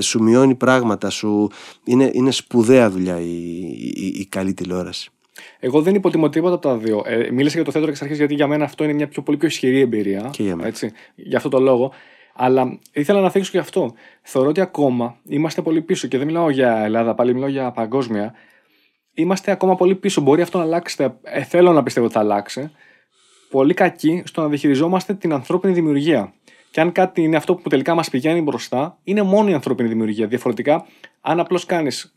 σου 0.00 0.22
μειώνει 0.22 0.54
πράγματα. 0.54 1.10
Σου, 1.10 1.50
είναι, 1.84 2.10
είναι 2.12 2.30
σπουδαία 2.30 2.90
δουλειά 2.90 3.20
η, 3.20 3.32
η, 3.94 4.06
η 4.18 4.26
καλή 4.28 4.54
τηλεόραση. 4.54 5.10
Εγώ 5.60 5.82
δεν 5.82 5.94
υποτιμώ 5.94 6.28
τίποτα 6.28 6.54
από 6.54 6.68
τα 6.68 6.76
δύο. 6.76 7.02
Ε, 7.06 7.30
μίλησα 7.30 7.54
για 7.54 7.64
το 7.64 7.70
θέατρο 7.70 7.90
εξ 7.90 8.02
αρχής 8.02 8.16
γιατί 8.18 8.34
για 8.34 8.46
μένα 8.46 8.64
αυτό 8.64 8.84
είναι 8.84 8.92
μια 8.92 9.08
πιο, 9.08 9.22
πολύ 9.22 9.36
πιο 9.38 9.48
ισχυρή 9.48 9.80
εμπειρία. 9.80 10.28
Και 10.32 10.42
για 10.42 10.56
μένα. 10.56 10.68
Έτσι, 10.68 10.92
για 11.14 11.36
αυτό 11.36 11.48
το 11.48 11.60
λόγο. 11.60 11.92
Αλλά 12.42 12.78
ήθελα 12.92 13.20
να 13.20 13.30
θίξω 13.30 13.50
και 13.50 13.58
αυτό. 13.58 13.94
Θεωρώ 14.22 14.48
ότι 14.48 14.60
ακόμα 14.60 15.16
είμαστε 15.28 15.62
πολύ 15.62 15.82
πίσω 15.82 16.08
και 16.08 16.18
δεν 16.18 16.26
μιλάω 16.26 16.50
για 16.50 16.76
Ελλάδα, 16.76 17.14
πάλι 17.14 17.34
μιλάω 17.34 17.48
για 17.48 17.70
παγκόσμια. 17.70 18.34
Είμαστε 19.14 19.50
ακόμα 19.50 19.74
πολύ 19.74 19.94
πίσω. 19.94 20.20
Μπορεί 20.20 20.42
αυτό 20.42 20.58
να 20.58 20.64
αλλάξει. 20.64 21.14
Ε, 21.22 21.42
θέλω 21.42 21.72
να 21.72 21.82
πιστεύω 21.82 22.06
ότι 22.06 22.14
θα 22.14 22.20
αλλάξει. 22.20 22.70
Πολύ 23.50 23.74
κακοί 23.74 24.22
στο 24.26 24.40
να 24.42 24.48
διαχειριζόμαστε 24.48 25.14
την 25.14 25.32
ανθρώπινη 25.32 25.72
δημιουργία. 25.72 26.32
Και 26.70 26.80
αν 26.80 26.92
κάτι 26.92 27.22
είναι 27.22 27.36
αυτό 27.36 27.54
που 27.54 27.68
τελικά 27.68 27.94
μας 27.94 28.10
πηγαίνει 28.10 28.40
μπροστά, 28.40 28.98
είναι 29.04 29.22
μόνο 29.22 29.50
η 29.50 29.54
ανθρώπινη 29.54 29.88
δημιουργία. 29.88 30.26
Διαφορετικά, 30.26 30.86
αν 31.20 31.40
απλώς 31.40 31.66
κάνεις 31.66 32.14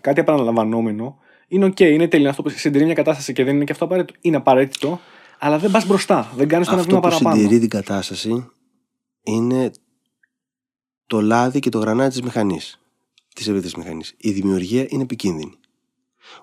κάτι 0.00 0.20
επαναλαμβανόμενο, 0.20 1.18
είναι 1.48 1.66
OK, 1.66 1.80
είναι 1.80 2.08
τέλειο 2.08 2.28
αυτό 2.28 2.42
που 2.42 2.48
συντηρεί 2.48 2.84
μια 2.84 2.94
κατάσταση 2.94 3.32
και 3.32 3.44
δεν 3.44 3.54
είναι 3.54 3.64
και 3.64 3.72
αυτό 3.72 3.84
απαραίτητο. 3.84 4.18
Είναι 4.22 4.36
απαραίτητο, 4.36 5.00
αλλά 5.38 5.58
δεν 5.58 5.70
πας 5.70 5.86
μπροστά. 5.86 6.32
Δεν 6.36 6.48
κάνεις 6.48 6.66
το 6.66 6.72
ένα 6.72 6.82
Αυτό 6.82 6.94
βήμα 6.94 7.08
που 7.08 7.08
παραπάνω. 7.08 7.36
συντηρεί 7.36 7.60
την 7.60 7.68
κατάσταση 7.68 8.50
είναι 9.26 9.70
το 11.06 11.20
λάδι 11.20 11.58
και 11.58 11.68
το 11.68 11.78
γρανάτι 11.78 12.10
της 12.10 12.22
μηχανής, 12.22 12.80
της 13.34 13.46
ευρύτερης 13.48 13.74
μηχανής. 13.74 14.14
Η 14.16 14.30
δημιουργία 14.30 14.86
είναι 14.88 15.02
επικίνδυνη. 15.02 15.52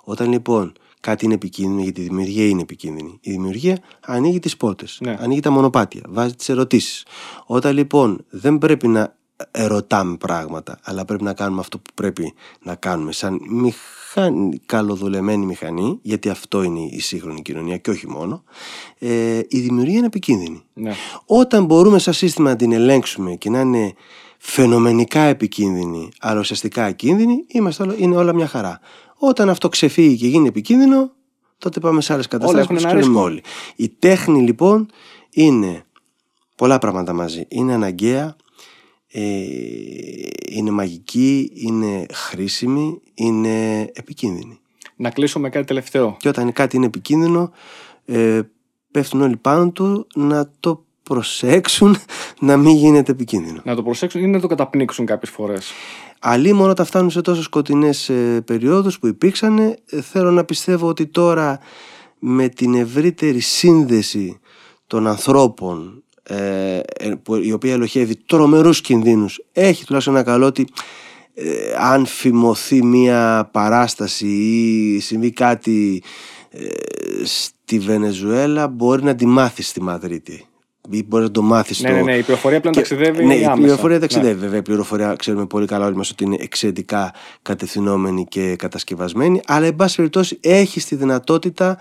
Όταν 0.03 0.31
λοιπόν 0.31 0.73
κάτι 0.99 1.25
είναι 1.25 1.33
επικίνδυνο, 1.33 1.81
γιατί 1.81 2.01
η 2.01 2.03
δημιουργία 2.03 2.47
είναι 2.47 2.61
επικίνδυνη, 2.61 3.17
η 3.21 3.31
δημιουργία 3.31 3.79
ανοίγει 4.01 4.39
τις 4.39 4.57
πόρτες, 4.57 4.97
Ναι. 5.01 5.15
ανοίγει 5.19 5.39
τα 5.39 5.49
μονοπάτια, 5.51 6.01
βάζει 6.09 6.35
τις 6.35 6.49
ερωτήσεις. 6.49 7.05
Όταν 7.45 7.73
λοιπόν 7.73 8.25
δεν 8.29 8.57
πρέπει 8.57 8.87
να 8.87 9.17
ερωτάμε 9.51 10.17
πράγματα, 10.17 10.79
αλλά 10.83 11.05
πρέπει 11.05 11.23
να 11.23 11.33
κάνουμε 11.33 11.59
αυτό 11.59 11.77
που 11.77 11.91
πρέπει 11.93 12.33
να 12.61 12.75
κάνουμε 12.75 13.11
σαν 13.11 13.39
μηχανή, 13.49 14.59
καλοδουλεμένη 14.65 15.45
μηχανή, 15.45 15.99
γιατί 16.01 16.29
αυτό 16.29 16.63
είναι 16.63 16.79
η 16.79 16.99
σύγχρονη 16.99 17.41
κοινωνία 17.41 17.77
και 17.77 17.89
όχι 17.89 18.09
μόνο, 18.09 18.43
ε, 18.99 19.39
η 19.47 19.59
δημιουργία 19.59 19.97
είναι 19.97 20.05
επικίνδυνη. 20.05 20.63
Ναι. 20.73 20.93
Όταν 21.25 21.65
μπορούμε 21.65 21.99
σαν 21.99 22.13
σύστημα 22.13 22.49
να 22.49 22.55
την 22.55 22.71
ελέγξουμε 22.71 23.35
και 23.35 23.49
να 23.49 23.59
είναι 23.59 23.93
φαινομενικά 24.37 25.21
επικίνδυνη, 25.21 26.09
αλλά 26.19 26.39
ουσιαστικά 26.39 26.85
ακίνδυνη, 26.85 27.45
είμαστε 27.47 27.83
όλα, 27.83 27.95
είναι 27.97 28.15
όλα 28.15 28.33
μια 28.33 28.47
χαρά. 28.47 28.79
Όταν 29.17 29.49
αυτό 29.49 29.69
ξεφύγει 29.69 30.17
και 30.17 30.27
γίνει 30.27 30.47
επικίνδυνο, 30.47 31.11
τότε 31.57 31.79
πάμε 31.79 32.01
σε 32.01 32.13
άλλες 32.13 32.27
καταστάσεις 32.27 32.67
που 32.67 32.73
έχουν 32.73 32.75
τις 32.75 32.85
ένα 32.85 32.93
ξέρουμε 32.93 33.19
ρίσκο. 33.19 33.29
όλοι. 33.29 33.43
Η 33.75 33.89
τέχνη 33.89 34.41
λοιπόν 34.41 34.89
είναι 35.29 35.85
πολλά 36.55 36.77
πράγματα 36.79 37.13
μαζί. 37.13 37.45
Είναι 37.47 37.73
αναγκαία, 37.73 38.35
ε, 39.15 39.45
είναι 40.49 40.71
μαγική, 40.71 41.51
είναι 41.53 42.05
χρήσιμη, 42.13 43.01
είναι 43.13 43.81
επικίνδυνη. 43.93 44.59
Να 44.95 45.09
κλείσω 45.09 45.39
με 45.39 45.49
κάτι 45.49 45.65
τελευταίο. 45.65 46.15
Και 46.19 46.27
όταν 46.27 46.51
κάτι 46.53 46.75
είναι 46.75 46.85
επικίνδυνο, 46.85 47.51
ε, 48.05 48.41
πέφτουν 48.91 49.21
όλοι 49.21 49.37
πάνω 49.37 49.71
του 49.71 50.07
να 50.15 50.51
το 50.59 50.85
προσέξουν 51.03 51.97
να 52.39 52.57
μην 52.57 52.75
γίνεται 52.75 53.11
επικίνδυνο. 53.11 53.61
Να 53.63 53.75
το 53.75 53.83
προσέξουν 53.83 54.23
ή 54.23 54.27
να 54.27 54.39
το 54.39 54.47
καταπνίξουν 54.47 55.05
κάποιες 55.05 55.31
φορές. 55.31 55.71
Αλλή 56.19 56.53
μόνο 56.53 56.71
όταν 56.71 56.85
φτάνουν 56.85 57.09
σε 57.09 57.21
τόσο 57.21 57.41
σκοτεινές 57.41 58.09
ε, 58.09 58.41
περιόδους 58.45 58.99
που 58.99 59.07
υπήρξαν, 59.07 59.57
ε, 59.57 59.77
θέλω 60.01 60.31
να 60.31 60.43
πιστεύω 60.43 60.87
ότι 60.87 61.07
τώρα 61.07 61.59
με 62.19 62.49
την 62.49 62.73
ευρύτερη 62.73 63.39
σύνδεση 63.39 64.39
των 64.87 65.07
ανθρώπων 65.07 66.02
ε, 66.23 66.79
ε, 66.97 67.09
που, 67.23 67.35
η 67.35 67.51
οποία 67.51 67.73
ελοχεύει 67.73 68.15
τρομερούς 68.15 68.81
κινδύνους 68.81 69.39
έχει 69.51 69.85
τουλάχιστον 69.85 70.15
ένα 70.15 70.23
καλό 70.23 70.45
ότι 70.45 70.67
ε, 71.33 71.45
αν 71.79 72.05
φημωθεί 72.05 72.83
μια 72.83 73.49
παράσταση 73.51 74.27
ή 74.27 74.99
συμβεί 74.99 75.31
κάτι 75.31 76.03
ε, 76.49 76.65
στη 77.23 77.79
Βενεζουέλα 77.79 78.67
μπορεί 78.67 79.03
να 79.03 79.15
τη 79.15 79.25
μάθεις 79.25 79.67
στη 79.67 79.81
Μαδρίτη 79.81 80.45
ή 80.89 81.03
μπορείς 81.03 81.27
να 81.27 81.31
το 81.33 81.41
μάθεις 81.41 81.81
Ναι, 81.81 81.89
ναι, 81.91 82.01
ναι. 82.01 82.17
Η 82.17 82.21
πληροφορία 82.21 82.59
πλέον 82.59 82.73
και- 82.73 82.79
ταξιδεύει 82.81 83.25
Ναι, 83.25 83.33
η 83.35 83.43
άμεσα. 83.43 83.61
πληροφορία 83.61 83.95
Ναι. 83.95 84.01
ταξιδεύει. 84.07 84.39
Βέβαια, 84.39 84.59
η 84.59 84.61
πληροφορία 84.61 85.15
ξέρουμε 85.15 85.45
πολύ 85.45 85.65
καλά 85.65 85.85
όλοι 85.85 85.95
μας 85.95 86.09
ότι 86.09 86.23
είναι 86.23 86.37
εξαιρετικά 86.39 87.13
κατευθυνόμενη 87.41 88.25
και 88.29 88.55
κατασκευασμένη. 88.55 89.41
Αλλά, 89.45 89.65
εν 89.65 89.75
πάση 89.75 89.95
περιπτώσει, 89.95 90.37
έχει 90.41 90.81
τη 90.81 90.95
δυνατότητα 90.95 91.77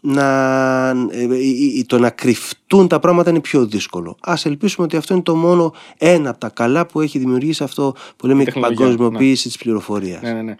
να, 0.00 0.88
ε, 1.10 1.36
η- 1.38 1.78
η- 1.78 1.84
το 1.86 1.98
να 1.98 2.10
κρυφτούν 2.10 2.88
τα 2.88 2.98
πράγματα 2.98 3.30
είναι 3.30 3.40
πιο 3.40 3.66
δύσκολο. 3.66 4.16
Α 4.20 4.34
ελπίσουμε 4.44 4.86
ότι 4.86 4.96
αυτό 4.96 5.14
είναι 5.14 5.22
το 5.22 5.36
μόνο 5.36 5.74
ένα 5.98 6.30
από 6.30 6.38
τα 6.38 6.48
καλά 6.48 6.86
που 6.86 7.00
έχει 7.00 7.18
δημιουργήσει 7.18 7.62
αυτό 7.62 7.94
που 8.16 8.26
λέμε 8.26 8.42
η 8.42 8.44
τεχνολογία, 8.44 8.86
παγκοσμιοποίηση 8.86 9.48
της 9.48 9.56
πληροφορίας. 9.56 10.22
Ναι, 10.22 10.32
ναι, 10.32 10.42
ναι. 10.42 10.54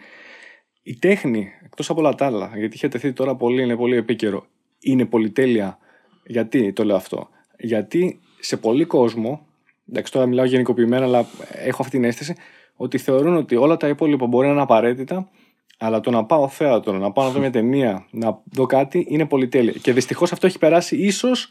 Η 0.83 0.97
τέχνη, 0.99 1.49
εκτός 1.65 1.91
από 1.91 2.01
όλα 2.01 2.15
τα 2.15 2.27
άλλα, 2.27 2.51
γιατί 2.57 2.77
είχε 2.77 2.89
τεθεί 2.89 3.13
τώρα 3.13 3.35
πολύ, 3.37 3.63
είναι 3.63 3.77
πολύ 3.77 3.97
επίκαιρο, 3.97 4.47
είναι 4.81 5.05
πολυτέλεια. 5.05 5.79
Γιατί 6.27 6.73
το 6.73 6.85
λέω 6.85 6.97
αυτό; 6.97 7.29
Γιατί 7.59 8.21
σε 8.41 8.57
πολύ 8.57 8.85
κόσμο, 8.85 9.47
εντάξει 9.89 10.13
τώρα 10.13 10.27
μιλάω 10.27 10.45
γενικοποιημένα, 10.45 11.05
αλλά 11.05 11.27
έχω 11.51 11.83
αυτή 11.83 11.97
την 11.97 12.05
αίσθηση, 12.05 12.35
ότι 12.77 12.99
θεωρούν 12.99 13.37
ότι 13.37 13.57
όλα 13.57 13.77
τα 13.77 13.89
υπόλοιπα 13.89 14.27
μπορεί 14.27 14.47
να 14.47 14.53
είναι 14.53 14.63
απαραίτητα, 14.63 15.31
αλλά 15.77 16.01
το 16.01 16.11
να 16.11 16.25
πάω 16.25 16.49
θέατρο, 16.49 16.99
να 16.99 17.13
πάω 17.13 17.25
να 17.27 17.31
δω 17.31 17.39
μια 17.41 17.51
ταινία, 17.51 18.07
να 18.11 18.43
δω 18.53 18.67
κάτι, 18.67 19.07
είναι 19.09 19.27
πολυτέλεια. 19.27 19.73
Και 19.73 19.93
δυστυχώς 19.93 20.33
αυτό 20.33 20.47
έχει 20.47 20.59
περάσει 20.59 20.97
ίσως, 20.97 21.49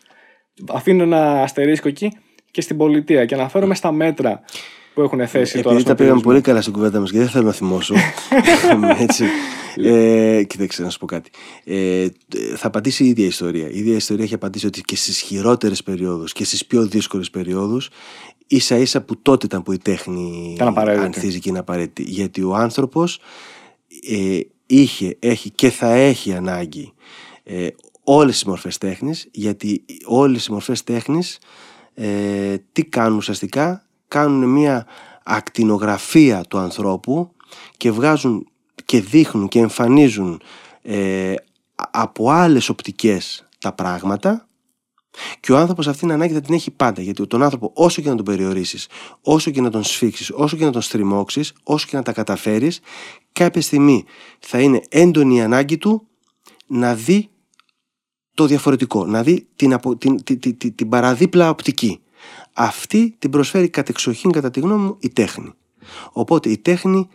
αφήνω 0.70 1.04
ένα 1.04 1.42
αστερίσκο 1.42 1.88
εκεί, 1.88 2.12
και 2.52 2.62
στην 2.62 2.78
πολιτεία. 2.78 3.26
Και 3.26 3.34
αναφέρομαι 3.36 3.76
στα 3.76 3.92
μέτρα 3.92 4.42
που 4.94 5.02
έχουν 5.02 5.28
θέσει 5.28 5.54
τώρα. 5.62 5.70
Επειδή 5.76 5.82
στον 5.82 5.96
τα 5.96 5.96
πήγαμε 5.96 6.14
πληθυσμό. 6.14 6.22
πολύ 6.22 6.42
καλά 6.42 6.62
στην 6.62 6.74
κουβέντα 6.74 7.00
μας 7.00 7.12
και 7.12 7.18
δεν 7.18 7.28
θέλω 7.28 7.46
να 7.46 7.52
θυμώσω. 7.52 7.96
Έτσι. 9.06 9.26
ε, 9.76 10.44
κοίταξε 10.44 10.84
να 10.84 10.90
σου 10.90 11.00
πω 11.00 11.06
κάτι. 11.06 11.30
Ε, 11.64 12.08
θα 12.56 12.68
απαντήσει 12.68 13.04
η 13.04 13.08
ίδια 13.08 13.26
ιστορία. 13.26 13.70
Η 13.70 13.78
ίδια 13.78 13.96
ιστορία 13.96 14.24
έχει 14.24 14.34
απαντήσει 14.34 14.66
ότι 14.66 14.82
και 14.82 14.96
στις 14.96 15.20
χειρότερες 15.22 15.84
περιόδους 15.84 16.34
και 16.34 16.44
στις 16.44 16.66
πιο 16.66 16.86
δύσκολες 16.86 17.30
περιόδους, 17.30 17.90
ίσα 18.48 18.78
ίσα 18.78 19.02
που 19.02 19.22
τότε 19.22 19.46
ήταν 19.46 19.64
που 19.64 19.72
η 19.72 19.78
τέχνη 19.78 20.52
Ήταν 20.56 20.68
απαραίτητη. 20.68 21.06
ανθίζει 21.06 21.40
και 21.40 21.50
είναι 21.50 21.60
απαραίτητη. 21.60 22.12
Γιατί 22.12 22.44
ο 22.44 22.56
άνθρωπος 22.56 23.20
ε, 24.10 24.40
είχε, 24.66 25.18
έχει 25.20 25.50
και 25.50 25.70
θα 25.70 25.92
έχει 25.94 26.34
ανάγκη 26.34 26.94
ε, 27.44 27.68
όλες 28.04 28.34
τις 28.34 28.46
μορφές 28.46 28.78
τέχνης 28.78 29.28
γιατί 29.32 29.86
όλες 30.06 30.46
οι 30.46 30.52
μορφές 30.52 30.84
τέχνης 30.84 31.40
ε, 31.94 32.56
τι 32.72 32.86
κάνουν 32.86 33.18
ουσιαστικά; 33.18 33.80
Κάνουν 34.08 34.50
μια 34.50 34.88
ακτινογραφία 35.24 36.44
του 36.44 36.58
ανθρώπου 36.58 37.32
και 37.78 37.92
βγάζουν 37.92 38.48
και 38.86 39.02
δείχνουν 39.02 39.48
και 39.48 39.60
εμφανίζουν 39.60 40.42
ε, 40.82 41.32
α- 41.32 41.90
από 41.92 42.30
άλλες 42.30 42.70
οπτικές 42.70 43.48
τα 43.60 43.74
πράγματα 43.74 44.48
και 45.40 45.52
ο 45.52 45.58
άνθρωπος 45.58 45.88
αυτή 45.88 46.00
την 46.00 46.12
ανάγκη 46.12 46.34
θα 46.34 46.42
την 46.42 46.54
έχει 46.54 46.72
πάντα. 46.72 47.02
Γιατί 47.02 47.28
τον 47.28 47.44
άνθρωπο, 47.44 47.72
όσο 47.74 48.02
και 48.02 48.10
να 48.10 48.16
τον 48.16 48.26
περιορίσεις, 48.26 48.88
όσο 49.22 49.52
και 49.52 49.62
να 49.62 49.70
τον 49.70 49.84
σφίξεις, 49.84 50.32
όσο 50.32 50.58
και 50.58 50.66
να 50.66 50.72
τον 50.72 50.82
στριμώξεις, 50.82 51.54
όσο 51.64 51.88
και 51.90 51.96
να 51.96 52.04
τα 52.04 52.12
καταφέρεις, 52.12 52.80
κάποια 53.32 53.62
στιγμή 53.62 54.06
θα 54.40 54.60
είναι 54.60 54.82
έντονη 54.90 55.36
η 55.36 55.42
ανάγκη 55.42 55.78
του 55.78 56.08
να 56.68 56.96
δει 56.96 57.30
το 58.34 58.46
διαφορετικό, 58.46 59.06
να 59.06 59.24
δει 59.24 59.48
την, 59.56 59.74
απο, 59.74 59.98
την, 59.98 60.24
την, 60.24 60.40
την, 60.40 60.58
την, 60.58 60.76
την 60.76 60.90
παραδίπλα 60.90 61.50
οπτική. 61.50 62.00
Αυτή 62.54 63.16
την 63.20 63.30
προσφέρει 63.30 63.70
κατεξοχήν 63.70 64.32
κατά 64.32 64.52
τη 64.52 64.60
γνώμη 64.60 64.84
μου 64.84 64.98
η 65.00 65.10
τέχνη. 65.10 65.54
Οπότε 66.12 66.50
η 66.50 66.58
τέχνη 66.58 67.08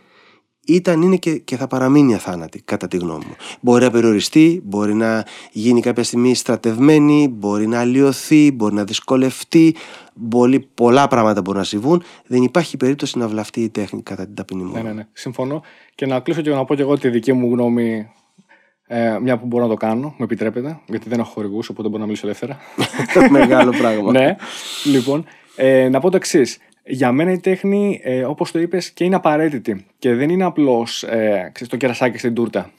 ήταν, 0.75 1.01
είναι 1.01 1.15
και, 1.15 1.37
και 1.37 1.57
θα 1.57 1.67
παραμείνει 1.67 2.13
αθάνατη, 2.13 2.61
κατά 2.61 2.87
τη 2.87 2.97
γνώμη 2.97 3.25
μου. 3.27 3.35
Μπορεί 3.61 3.83
να 3.83 3.91
περιοριστεί, 3.91 4.61
μπορεί 4.63 4.93
να 4.93 5.25
γίνει 5.51 5.81
κάποια 5.81 6.03
στιγμή 6.03 6.35
στρατευμένη, 6.35 7.27
μπορεί 7.27 7.67
να 7.67 7.79
αλλοιωθεί, 7.79 8.51
μπορεί 8.51 8.73
να 8.73 8.83
δυσκολευτεί. 8.83 9.75
Μπορεί, 10.13 10.59
πολλά 10.59 11.07
πράγματα 11.07 11.41
μπορούν 11.41 11.59
να 11.59 11.65
συμβούν. 11.65 12.03
Δεν 12.27 12.43
υπάρχει 12.43 12.77
περίπτωση 12.77 13.17
να 13.17 13.27
βλαφτεί 13.27 13.61
η 13.61 13.69
τέχνη 13.69 14.01
κατά 14.01 14.25
την 14.25 14.35
ταπεινή 14.35 14.63
μου. 14.63 14.71
Ναι, 14.73 14.81
ναι, 14.81 14.91
ναι. 14.91 15.07
Συμφωνώ. 15.13 15.63
Και 15.95 16.05
να 16.05 16.19
κλείσω 16.19 16.41
και 16.41 16.49
να 16.49 16.65
πω 16.65 16.75
και 16.75 16.81
εγώ 16.81 16.97
τη 16.97 17.09
δική 17.09 17.33
μου 17.33 17.53
γνώμη, 17.53 18.09
ε, 18.87 19.17
μια 19.21 19.37
που 19.37 19.45
μπορώ 19.45 19.63
να 19.63 19.69
το 19.69 19.75
κάνω, 19.75 20.07
μου 20.17 20.23
επιτρέπετε, 20.23 20.79
γιατί 20.87 21.09
δεν 21.09 21.19
έχω 21.19 21.29
χορηγούς, 21.29 21.69
οπότε 21.69 21.87
μπορώ 21.87 21.99
να 21.99 22.05
μιλήσω 22.05 22.25
ελεύθερα. 22.27 22.57
Μεγάλο 23.29 23.71
πράγμα. 23.71 24.11
ναι. 24.19 24.35
Λοιπόν, 24.83 25.25
ε, 25.55 25.89
να 25.89 25.99
πω 25.99 26.09
το 26.09 26.15
εξής. 26.15 26.57
Για 26.85 27.11
μένα 27.11 27.31
η 27.31 27.39
τέχνη, 27.39 27.99
ε, 28.03 28.23
όπως 28.23 28.51
το 28.51 28.59
είπες, 28.59 28.91
και 28.91 29.03
είναι 29.03 29.15
απαραίτητη. 29.15 29.85
Και 29.99 30.13
δεν 30.13 30.29
είναι 30.29 30.43
απλώς 30.43 31.03
ε, 31.03 31.51
το 31.67 31.77
κερασάκι 31.77 32.17
στην 32.17 32.33
τούρτα. 32.33 32.71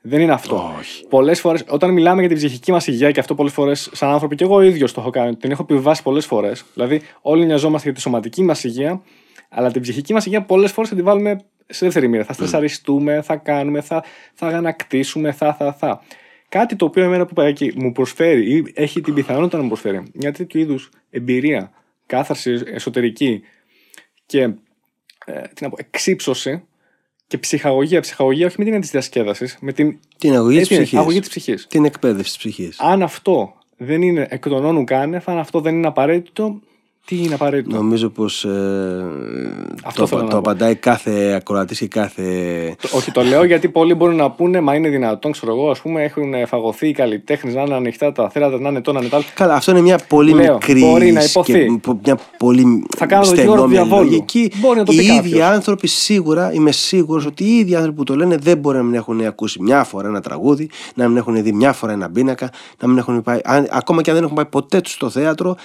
Δεν 0.00 0.20
είναι 0.20 0.32
αυτό. 0.32 0.74
Όχι. 0.78 1.06
Πολλές 1.08 1.40
φορές, 1.40 1.64
όταν 1.68 1.92
μιλάμε 1.92 2.20
για 2.20 2.28
την 2.28 2.38
ψυχική 2.38 2.72
μας 2.72 2.86
υγεία, 2.86 3.10
και 3.10 3.20
αυτό 3.20 3.34
πολλές 3.34 3.52
φορές 3.52 3.90
σαν 3.92 4.10
άνθρωποι, 4.10 4.34
και 4.34 4.44
εγώ 4.44 4.60
ίδιος 4.62 4.92
το 4.92 5.00
έχω 5.00 5.10
κάνει, 5.10 5.36
την 5.36 5.50
έχω 5.50 5.62
επιβάσει 5.62 6.02
πολλές 6.02 6.26
φορές. 6.26 6.64
Δηλαδή, 6.74 7.00
όλοι 7.20 7.46
νοιαζόμαστε 7.46 7.86
για 7.86 7.96
τη 7.96 8.00
σωματική 8.00 8.42
μας 8.42 8.64
υγεία, 8.64 9.02
αλλά 9.48 9.70
την 9.70 9.82
ψυχική 9.82 10.12
μας 10.12 10.26
υγεία 10.26 10.42
πολλές 10.42 10.72
φορές 10.72 10.90
θα 10.90 10.96
τη 10.96 11.02
βάλουμε 11.02 11.40
σε 11.66 11.84
δεύτερη 11.84 12.08
μοίρα. 12.08 12.24
Θα 12.24 12.32
στρεσαριστούμε, 12.32 13.22
θα 13.22 13.36
κάνουμε, 13.36 13.80
θα, 13.80 14.04
θα 14.34 14.46
ανακτήσουμε, 14.46 15.32
θα, 15.32 15.54
θα, 15.54 15.72
θα. 15.72 16.02
Κάτι 16.48 16.76
το 16.76 16.84
οποίο 16.84 17.04
εμένα 17.04 17.24
που 17.24 17.30
είπα 17.32 17.44
εκεί 17.44 17.72
μου 17.76 17.92
προσφέρει 17.92 18.54
ή 18.56 18.72
έχει 18.74 19.00
την 19.00 19.14
πιθανότητα 19.14 19.56
να 19.56 19.62
μου 19.62 19.68
προσφέρει 19.68 20.02
μια 20.12 20.32
τέτοιου 20.32 20.60
είδους 20.60 20.90
εμπειρία, 21.10 21.70
κάθαρση 22.06 22.62
εσωτερική 22.64 23.42
και 24.26 24.40
ε, 25.24 25.40
τι 25.54 25.62
να 25.62 25.68
πω, 25.68 25.76
εξύψωση 25.78 26.64
και 27.26 27.38
ψυχαγωγία. 27.38 28.00
Ψυχαγωγία 28.00 28.46
όχι 28.46 28.54
με 28.58 28.64
την 28.64 28.72
έννοια 28.72 28.86
τη 28.88 28.92
διασκέδασης, 28.92 29.56
με 29.60 29.72
την 29.72 29.98
Την 30.18 30.34
αγωγή 30.34 30.54
της 30.58 30.62
έτσι 30.62 30.74
είναι, 30.74 30.82
ψυχής. 30.82 31.00
αγωγή 31.00 31.20
της 31.20 31.28
ψυχής. 31.28 31.66
Την 31.66 31.84
εκπαίδευση 31.84 32.30
της 32.30 32.36
ψυχής. 32.38 32.80
Αν 32.80 33.02
αυτό 33.02 33.54
δεν 33.76 34.02
είναι 34.02 34.26
εκ 34.30 34.48
των 34.48 34.64
όνων 34.64 34.84
κάνευ, 34.84 35.28
αν 35.28 35.38
αυτό 35.38 35.60
δεν 35.60 35.74
είναι 35.74 35.86
απαραίτητο, 35.86 36.60
τι 37.04 37.22
είναι 37.22 37.34
απαραίτητο; 37.34 37.76
Νομίζω 37.76 38.08
πως 38.08 38.44
ε, 38.44 39.04
Αυτό 39.84 40.00
το, 40.00 40.06
θέλω 40.06 40.22
να 40.22 40.26
το 40.28 40.32
πω. 40.32 40.38
απαντάει 40.38 40.74
κάθε 40.74 41.32
ακροατής 41.32 41.78
και 41.78 41.86
κάθε. 41.88 42.22
Το- 42.82 42.88
Όχι, 42.96 43.10
το 43.10 43.22
λέω 43.22 43.44
γιατί 43.44 43.68
πολλοί 43.68 43.94
μπορούν 43.94 44.16
να 44.16 44.30
πούνε, 44.30 44.60
μα 44.60 44.74
είναι 44.74 44.88
δυνατόν, 44.88 45.32
ξέρω 45.32 45.52
εγώ, 45.52 45.70
ας 45.70 45.80
πούμε, 45.80 46.02
έχουν 46.02 46.46
φαγωθεί 46.46 46.88
οι 46.88 46.92
καλλιτέχνες 46.92 47.54
να 47.54 47.62
είναι 47.62 47.74
ανοιχτά 47.74 48.12
τα 48.12 48.30
θέατα, 48.30 48.60
να 48.60 48.68
είναι 48.68 48.80
το, 48.80 48.92
να 48.92 49.00
είναι 49.00 49.08
το 49.08 49.16
άλλο. 49.16 49.24
Καλά, 49.34 49.54
αυτό 49.54 49.70
είναι 49.70 49.80
μια 49.80 49.98
πολύ 50.08 50.32
Λέω, 50.32 50.52
μικρή 50.52 50.80
μπορεί 50.80 51.12
να 51.12 51.20
σκε- 51.20 51.48
υποθεί. 51.48 51.78
πο- 51.78 52.00
μια 52.04 52.18
πολύ 52.38 52.84
Θα 52.96 53.06
κάνω 53.06 53.22
το 53.24 53.30
δικηγόρο 53.30 53.62
του 53.62 53.68
στενόμενη 53.68 53.88
διαβόλου. 53.88 54.10
λογική. 54.10 54.52
Μπορεί 54.56 54.78
να 54.78 54.84
το 54.84 54.92
οι 54.92 54.96
πει 54.96 55.02
ίδιοι 55.04 55.14
κάποιος. 55.16 55.40
άνθρωποι 55.40 55.86
σίγουρα, 55.86 56.52
είμαι 56.52 56.72
σίγουρος 56.72 57.26
ότι 57.26 57.44
οι 57.44 57.56
ίδιοι 57.58 57.74
άνθρωποι 57.74 57.96
που 57.96 58.04
το 58.04 58.16
λένε 58.16 58.36
δεν 58.36 58.58
μπορεί 58.58 58.76
να 58.76 58.82
μην 58.82 58.94
έχουν 58.94 59.20
ακούσει 59.20 59.62
μια 59.62 59.84
φορά 59.84 60.08
ένα 60.08 60.20
τραγούδι, 60.20 60.70
να 60.94 61.08
μην 61.08 61.16
έχουν 61.16 61.42
δει 61.42 61.52
μια 61.52 61.72
φορά 61.72 61.92
ένα 61.92 62.10
πίνακα, 62.10 62.50
να 62.80 62.88
μην 62.88 62.98
έχουν 62.98 63.22
πάει, 63.22 63.38
αν- 63.44 63.66
ακόμα 63.70 64.02
και 64.02 64.10
αν 64.10 64.16
δεν 64.16 64.24
έχουν 64.24 64.36
πάει 64.36 64.46
ποτέ 64.46 64.80
τους 64.80 64.92
στο 64.92 65.10
θέατρο. 65.10 65.56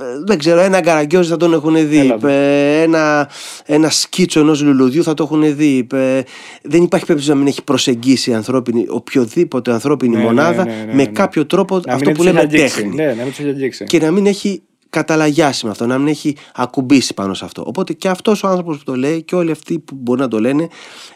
Ε, 0.00 0.04
Δεν 0.26 0.38
ξέρω, 0.38 0.60
ένα 0.60 0.80
γκαραγκιόζι 0.80 1.28
θα 1.30 1.36
τον 1.36 1.52
έχουν 1.52 1.88
δει. 1.88 1.98
Έλα, 1.98 2.18
ε, 2.30 2.82
Ένα, 2.82 3.28
ένα 3.64 3.90
σκίτσο 3.90 4.40
ενός 4.40 4.62
λουλουδιού 4.62 5.02
θα 5.02 5.14
το 5.14 5.22
έχουν 5.22 5.56
δει. 5.56 5.86
ε, 5.92 6.20
Δεν 6.62 6.82
υπάρχει 6.82 7.06
περίπτωση 7.06 7.32
να 7.32 7.38
μην 7.38 7.46
έχει 7.46 7.64
προσεγγίσει 7.64 8.34
ανθρώπινη, 8.34 8.86
οποιοδήποτε 8.88 9.72
ανθρώπινη 9.72 10.12
Ναι, 10.12 10.18
ναι, 10.18 10.24
μονάδα 10.24 10.64
ναι, 10.64 10.70
ναι, 10.72 10.94
με 10.94 11.02
ναι. 11.02 11.06
κάποιο 11.06 11.46
τρόπο 11.46 11.80
Να 11.86 11.92
αυτό 11.92 12.04
μην 12.04 12.14
που 12.16 12.22
τους 12.22 12.32
λέμε 12.32 12.40
έχει 12.40 12.54
αγγίξει. 12.54 12.74
τέχνη 12.80 12.94
Ναι, 12.94 13.06
να 13.06 13.14
μην 13.22 13.26
τους 13.28 13.38
έχει 13.38 13.48
αγγίξει. 13.48 13.84
και 13.84 13.98
να 13.98 14.10
μην 14.10 14.26
έχει 14.26 14.62
καταλαγιάσει 14.92 15.64
με 15.64 15.70
αυτό, 15.70 15.86
να 15.86 15.98
μην 15.98 16.06
έχει 16.08 16.36
ακουμπήσει 16.54 17.14
πάνω 17.14 17.34
σε 17.34 17.44
αυτό. 17.44 17.64
Οπότε 17.66 17.92
και 17.92 18.08
αυτός 18.08 18.42
ο 18.42 18.48
άνθρωπος 18.48 18.78
που 18.78 18.84
το 18.84 18.94
λέει 18.96 19.22
και 19.22 19.34
όλοι 19.34 19.50
αυτοί 19.50 19.78
που 19.78 19.94
μπορεί 19.94 20.20
να 20.20 20.28
το 20.28 20.38
λένε, 20.40 20.68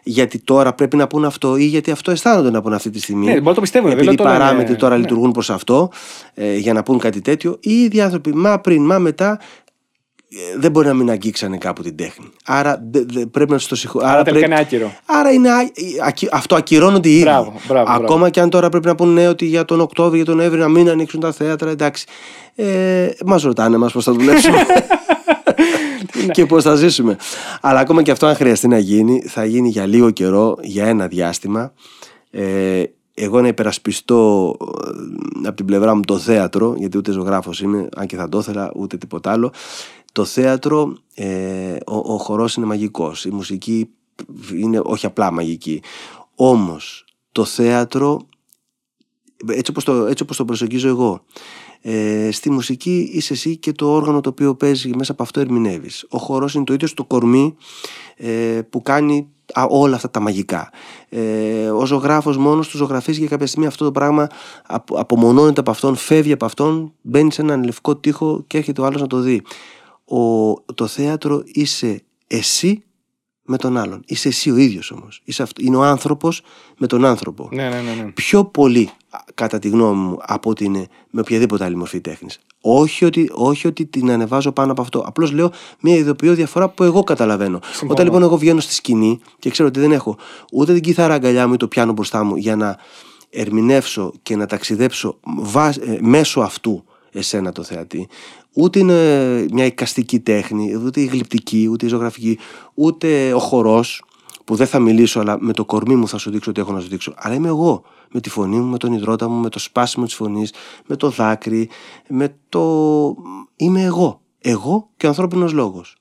γιατί 0.03 0.39
τώρα 0.39 0.73
πρέπει 0.75 0.97
να 0.97 1.07
πούν 1.07 1.25
αυτό 1.25 1.57
ή 1.57 1.65
γιατί 1.65 1.91
αυτό 1.91 2.11
αισθάνονται 2.11 2.51
να 2.51 2.63
πούν 2.63 2.73
αυτή 2.73 2.91
τη 2.91 3.01
στιγμή. 3.01 3.25
Ναι, 3.25 3.33
μπορεί 3.33 3.45
να 3.45 3.55
το 3.55 3.61
πιστεύουν, 3.61 3.89
δεν 3.89 3.99
Επειδή 3.99 4.15
οι 4.15 4.17
λέω 4.17 4.25
το 4.27 4.33
λένε- 4.33 4.45
παράμετροι 4.47 4.77
τώρα 4.77 4.95
ναι. 4.95 5.01
λειτουργούν 5.01 5.31
προς 5.33 5.51
αυτό, 5.51 5.89
ε, 6.35 6.57
για 6.57 6.73
να 6.73 6.83
πούν 6.83 6.99
κάτι 6.99 7.21
τέτοιο, 7.21 7.57
οι 7.61 7.73
ίδιοι 7.73 8.01
άνθρωποι, 8.01 8.35
μα 8.35 8.59
πριν, 8.59 8.85
μα 8.85 8.99
μετά, 8.99 9.39
ε, 9.65 9.66
δεν 10.59 10.71
μπορεί 10.71 10.87
να 10.87 10.95
μην 10.95 11.11
αγγίξανε 11.11 11.59
κάπου 11.59 11.83
την 11.83 11.97
τέχνη. 11.97 12.27
Άρα 12.45 12.83
δε- 12.91 13.05
δε- 13.13 13.27
πρέπει 13.27 13.51
να 13.53 13.59
του 13.59 13.67
το 13.69 13.77
συγχωρήσουν. 13.77 14.15
Άρα 14.15 14.23
τελικά 14.23 14.47
είναι 14.47 14.59
άκυρο. 14.59 14.93
Άρα 15.07 15.33
είναι, 15.33 15.51
α- 15.51 15.71
ακυ- 16.07 16.35
αυτό 16.35 16.55
ακυρώνονται 16.57 17.09
οι 17.09 17.13
ίδιοι. 17.13 17.23
Μπράβο, 17.23 17.53
μπράβο, 17.69 17.91
Ακόμα 17.91 18.07
μπράβο. 18.09 18.31
και 18.31 18.41
αν 18.41 18.51
τώρα 18.51 18.69
πρέπει 18.69 18.87
να 18.87 18.95
πούνε 18.95 19.29
ότι 19.29 19.45
για 19.47 19.65
τον 19.65 19.81
Οκτώβριο, 19.81 20.17
για 20.17 20.25
τον 20.25 20.37
Νοέμβριο 20.37 20.63
να 20.63 20.69
μην 20.69 20.89
ανοίξουν 20.89 21.21
τα 21.21 21.33
θέατρα, 21.33 21.71
εντάξει. 21.71 22.07
Ε, 22.55 23.09
μας 23.27 23.43
ρωτάνε 23.43 23.77
μα 23.77 23.87
πώς 23.89 24.05
θα 24.05 24.13
δουλέψουμε 24.13 24.59
και 26.33 26.47
πώς 26.47 26.63
θα 26.63 26.75
ζήσουμε. 26.75 27.17
Αλλά 27.61 27.81
ακόμα 27.81 28.03
και 28.03 28.11
αυτό, 28.11 28.27
αν 28.27 28.35
χρειαστεί 28.35 28.69
να 28.69 28.79
γίνει, 28.79 29.23
θα 29.27 29.45
γίνει 29.45 29.69
για 29.69 29.87
λίγο 29.87 30.11
καιρό, 30.11 30.57
για 30.61 30.87
ένα 30.87 31.07
διάστημα. 31.07 31.73
Ε, 32.31 32.83
εγώ 33.15 33.41
να 33.41 33.49
υπερασπιστώ 33.49 34.55
ε, 35.45 35.49
από 35.49 35.57
την 35.57 35.67
πλευρά 35.67 35.95
μου 35.95 36.01
το 36.01 36.19
θέατρο, 36.19 36.75
γιατί 36.79 36.99
ούτε 36.99 37.13
ζωγράφος 37.13 37.61
είμαι, 37.61 37.89
αν 37.97 38.07
και 38.07 38.17
θα 38.17 38.29
το 38.29 38.39
ήθελα, 38.39 38.71
ούτε 38.77 38.97
τίποτα 38.97 39.31
άλλο. 39.33 39.53
Το 40.17 40.25
θέατρο, 40.25 40.97
ε, 41.15 41.77
ο, 41.87 41.97
ο 42.13 42.19
χορός 42.19 42.55
είναι 42.55 42.67
μαγικός, 42.67 43.25
η 43.25 43.31
μουσική 43.31 43.89
είναι 44.53 44.81
όχι 44.85 45.07
απλά 45.07 45.33
μαγική. 45.33 45.83
Όμως, 46.35 47.05
το 47.33 47.45
θέατρο, 47.45 48.21
έτσι 49.49 49.71
όπως 49.71 49.85
το, 49.85 49.93
έτσι 50.07 50.23
όπως 50.23 50.37
το 50.37 50.45
προσεγγίζω 50.45 50.89
εγώ, 50.89 51.25
ε, 51.81 52.29
στη 52.33 52.51
μουσική 52.51 53.11
είσαι 53.13 53.33
εσύ 53.33 53.57
και 53.57 53.73
το 53.73 53.93
όργανο 53.93 54.21
το 54.21 54.29
οποίο 54.29 54.55
παίζει 54.55 54.91
μέσα 54.97 55.13
από 55.13 55.23
αυτό 55.23 55.41
ερμηνεύεις. 55.41 56.07
Ο 56.09 56.19
χορός 56.19 56.55
είναι 56.55 56.65
το 56.65 56.73
ίδιο 56.73 56.87
στο 56.87 57.05
κορμί 57.05 57.57
ε, 58.17 58.61
που 58.71 58.83
κάνει 58.83 59.29
α, 59.53 59.65
όλα 59.69 59.97
αυτά 59.97 60.11
τα 60.11 60.21
μαγικά. 60.21 60.71
Ε, 61.09 61.69
ο 61.71 61.87
ζωγράφος 61.87 62.37
μόνος 62.37 62.69
του 62.69 62.77
ζωγραφίζει 62.77 63.21
και 63.21 63.27
κάποια 63.27 63.47
στιγμή 63.47 63.67
αυτό 63.67 63.85
το 63.85 63.93
πράγμα 63.93 64.27
απο- 64.67 64.99
απομονώνεται 64.99 65.61
από 65.61 65.71
αυτόν, 65.71 65.97
φεύγει 65.97 66.33
από 66.33 66.45
αυτόν, 66.45 66.93
μπαίνει 67.03 67.33
σε 67.33 67.43
έναν 67.43 67.65
λευκό 67.65 67.97
τοίχο 67.97 68.45
και 68.47 68.59
έρχεται 68.59 68.81
ο 68.81 68.85
άλλος 68.85 69.01
να 69.01 69.07
το 69.07 69.21
δει. 69.21 69.43
Ο, 70.09 70.53
το 70.75 70.87
θέατρο 70.87 71.43
είσαι 71.47 72.03
εσύ 72.27 72.83
με 73.49 73.57
τον 73.57 73.77
άλλον. 73.77 74.03
Είσαι 74.07 74.29
εσύ 74.29 74.51
ο 74.51 74.57
ίδιος 74.57 74.91
όμως. 74.91 75.21
Είσαι 75.25 75.43
αυτό, 75.43 75.63
είναι 75.65 75.77
ο 75.77 75.83
άνθρωπος 75.83 76.43
με 76.79 76.87
τον 76.87 77.05
άνθρωπο 77.05 77.49
Ναι, 77.53 77.69
ναι, 77.69 77.81
ναι. 77.81 78.03
ναι. 78.03 78.11
πιο 78.11 78.45
πολύ 78.45 78.91
α, 79.11 79.19
κατά 79.35 79.59
τη 79.59 79.69
γνώμη 79.69 80.01
μου 80.01 80.19
από 80.21 80.51
ότι 80.51 80.65
είναι 80.65 80.87
με 81.11 81.21
οποιαδήποτε 81.21 81.65
άλλη 81.65 81.77
μορφή 81.77 82.01
τέχνης. 82.01 82.41
Όχι 82.61 83.05
ότι, 83.05 83.31
όχι 83.33 83.67
ότι 83.67 83.87
την 83.87 84.11
ανεβάζω 84.11 84.53
πάνω 84.53 84.73
από 84.73 84.83
αυτό. 84.83 84.99
Απλώς 85.07 85.31
λέω 85.33 85.53
μια 85.81 85.97
ειδοποιώ 85.97 86.35
διαφορά 86.35 86.69
που 86.69 86.83
εγώ 86.83 87.03
καταλαβαίνω. 87.03 87.61
Συμφωνώ. 87.65 87.93
Όταν 87.93 88.05
λοιπόν 88.05 88.23
εγώ 88.23 88.37
βγαίνω 88.39 88.61
στη 88.61 88.73
σκηνή 88.75 89.21
και 89.39 89.51
ξέρω 89.51 89.69
ότι 89.69 89.81
δεν 89.81 89.93
έχω 89.93 90.17
ούτε 90.53 90.73
την 90.73 90.83
κιθάρα 90.83 91.15
αγκαλιά 91.15 91.47
μου 91.49 91.55
ή 91.55 91.57
το 91.57 91.69
πιάνο 91.69 91.93
μπροστά 91.93 92.25
μου 92.25 92.37
για 92.37 92.57
να 92.57 92.77
ερμηνεύσω 93.31 94.13
και 94.23 94.37
να 94.37 94.47
ταξιδέψω 94.47 95.19
βά- 95.37 95.77
ε, 95.83 95.99
μέσω 96.01 96.41
αυτού 96.41 96.85
εσένα 97.13 97.53
το 97.53 97.63
θεατή, 97.63 98.09
ούτε 98.57 98.79
είναι 98.79 99.47
μια 99.53 99.65
εικαστική 99.65 100.21
τέχνη, 100.21 100.77
ούτε 100.85 101.01
η 101.01 101.05
γλυπτική, 101.05 101.69
ούτε 101.71 101.87
η 101.87 101.89
ζωγραφική, 101.89 102.39
ούτε 102.75 103.33
ο 103.33 103.39
χορός 103.39 104.03
που 104.45 104.55
δεν 104.55 104.67
θα 104.67 104.79
μιλήσω, 104.79 105.21
αλλά 105.21 105.37
με 105.41 105.53
το 105.53 105.65
κορμί 105.65 105.97
μου 105.97 106.09
θα 106.09 106.19
σου 106.19 106.31
δείξω 106.31 106.53
τι 106.53 106.61
έχω 106.61 106.73
να 106.73 106.81
σου 106.81 106.89
δείξω. 106.89 107.15
Αλλά 107.17 107.35
είμαι 107.35 107.49
εγώ. 107.49 107.83
Με 108.11 108.21
τη 108.21 108.31
φωνή 108.31 108.57
μου, 108.57 108.71
με 108.71 108.77
τον 108.79 108.93
υδρότα 108.93 109.29
μου, 109.29 109.41
με 109.41 109.49
το 109.49 109.59
σπάσιμο 109.59 110.05
της 110.05 110.15
φωνής, 110.15 110.53
με 110.87 110.97
το 110.97 111.11
δάκρυ, 111.11 111.69
με 112.09 112.37
το. 112.49 113.15
Είμαι 113.57 113.83
εγώ. 113.83 114.21
Εγώ 114.39 114.91
και 114.97 115.07
ο 115.07 115.09
ανθρώπινος 115.09 115.53
λόγος. 115.53 115.97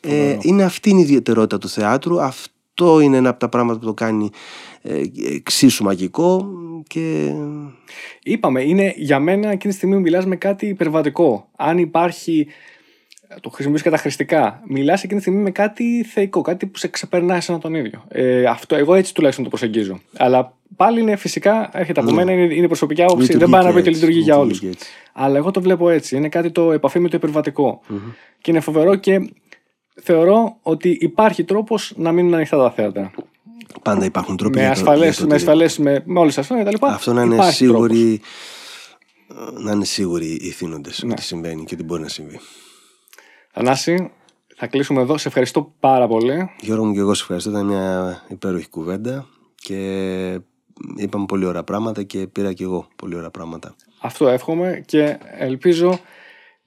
Ε, 0.00 0.38
είναι 0.40 0.64
αυτή 0.64 0.90
είναι 0.90 0.98
η 0.98 1.02
ιδιαιτερότητα 1.02 1.58
του 1.58 1.68
θεάτρου. 1.68 2.20
Αυτό 2.22 3.00
είναι 3.00 3.16
ένα 3.16 3.28
από 3.28 3.38
τα 3.38 3.48
πράγματα 3.48 3.78
που 3.78 3.86
το 3.86 3.94
κάνει 3.94 4.24
ε, 4.24 4.30
εξίσου 5.34 5.84
μαγικό 5.84 6.48
και 6.86 7.32
Είπαμε, 8.22 8.62
είναι 8.62 8.94
για 8.96 9.18
μένα 9.18 9.50
εκείνη 9.50 9.72
τη 9.72 9.78
στιγμή 9.78 9.94
που 9.94 10.00
μιλάς 10.00 10.26
με 10.26 10.36
κάτι 10.36 10.66
υπερβατικό. 10.66 11.48
Αν 11.56 11.78
υπάρχει. 11.78 12.46
Το 13.40 13.50
χρησιμοποιείς 13.50 13.84
καταχρηστικά. 13.84 14.62
Μιλάς 14.66 15.02
εκείνη 15.02 15.20
τη 15.20 15.24
στιγμή 15.24 15.42
με 15.42 15.50
κάτι 15.50 16.04
θεϊκό, 16.04 16.40
κάτι 16.40 16.66
που 16.66 16.78
σε 16.78 16.88
ξεπερνάει 16.88 17.36
εσένα 17.36 17.58
τον 17.58 17.74
ίδιο. 17.74 18.04
Ε, 18.08 18.44
αυτό, 18.44 18.76
εγώ 18.76 18.94
έτσι 18.94 19.14
τουλάχιστον 19.14 19.44
το 19.44 19.50
προσεγγίζω. 19.50 20.00
Αλλά 20.16 20.56
πάλι 20.76 21.00
είναι 21.00 21.16
φυσικά, 21.16 21.70
έρχεται 21.72 22.00
από 22.00 22.12
μένα, 22.12 22.32
είναι, 22.32 22.54
είναι 22.54 22.66
προσωπική 22.66 23.02
άποψη. 23.02 23.26
Ναι. 23.26 23.32
Λειτουργεί 23.32 23.52
δεν 23.52 23.60
πάει 23.60 23.62
να 23.62 23.68
και 23.68 23.74
πει 23.74 23.80
ότι 23.80 23.88
έτσι, 23.88 24.00
λειτουργεί 24.00 24.24
για 24.24 24.38
όλους. 24.38 24.52
λειτουργεί 24.52 24.74
έτσι. 24.74 24.90
Αλλά 25.12 25.36
εγώ 25.36 25.50
το 25.50 25.60
βλέπω 25.60 25.90
έτσι. 25.90 26.16
Είναι 26.16 26.28
κάτι 26.28 26.50
το 26.50 26.72
επαφή 26.72 26.98
με 26.98 27.08
το 27.08 27.16
υπερβατικο 27.16 27.80
Και 28.40 28.50
είναι 28.50 28.60
φοβερό 28.60 28.94
και 28.94 29.30
θεωρώ 30.02 30.56
ότι 30.62 30.98
υπάρχει 31.00 31.44
τρόπος 31.44 31.92
να 31.96 32.12
μείνουν 32.12 32.34
ανοιχτά 32.34 32.56
τα 32.56 32.70
θέατρα. 32.70 33.10
Πάντα 33.82 34.04
υπάρχουν 34.04 34.36
τρόποι 34.36 34.56
Με 34.58 34.64
για 34.64 34.72
το- 34.74 34.80
ασφαλέ, 34.80 35.04
για 35.04 35.14
το 35.14 35.20
με, 35.20 35.26
ότι- 35.26 35.34
ασφαλές, 35.34 35.78
με, 35.78 36.02
με 36.06 36.18
όλες 36.20 36.34
τι 36.34 36.40
ασφαλέ 36.40 36.62
κτλ. 36.64 36.86
Αυτό 36.86 37.12
να 37.12 37.22
είναι 37.22 37.34
Υπάρχει 37.34 37.64
τρόπος. 37.66 37.86
σίγουροι 37.90 38.20
να 39.58 39.72
είναι 39.72 39.84
σίγουροι 39.84 40.26
οι 40.40 40.50
θύνοντες 40.50 41.02
Ναι. 41.02 41.12
ότι 41.12 41.22
συμβαίνει 41.22 41.64
και 41.64 41.74
ότι 41.74 41.84
μπορεί 41.84 42.02
να 42.02 42.08
συμβεί. 42.08 42.40
Θανάση, 43.52 44.10
θα 44.56 44.66
κλείσουμε 44.66 45.00
εδώ. 45.00 45.18
Σε 45.18 45.28
ευχαριστώ 45.28 45.74
πάρα 45.80 46.06
πολύ. 46.06 46.50
Γιώργο 46.60 46.84
μου 46.84 46.92
και 46.92 46.98
εγώ 46.98 47.14
σε 47.14 47.22
ευχαριστώ. 47.22 47.50
Ήταν 47.50 47.66
μια 47.66 48.22
υπέροχη 48.28 48.68
κουβέντα 48.68 49.26
και 49.54 50.40
είπαμε 50.96 51.24
πολύ 51.26 51.44
ωραία 51.44 51.62
πράγματα 51.64 52.02
και 52.02 52.26
πήρα 52.26 52.52
και 52.52 52.64
εγώ 52.64 52.88
πολύ 52.96 53.14
ωραία 53.16 53.30
πράγματα. 53.30 53.74
Αυτό 54.00 54.28
εύχομαι 54.28 54.82
και 54.86 55.18
ελπίζω 55.38 55.98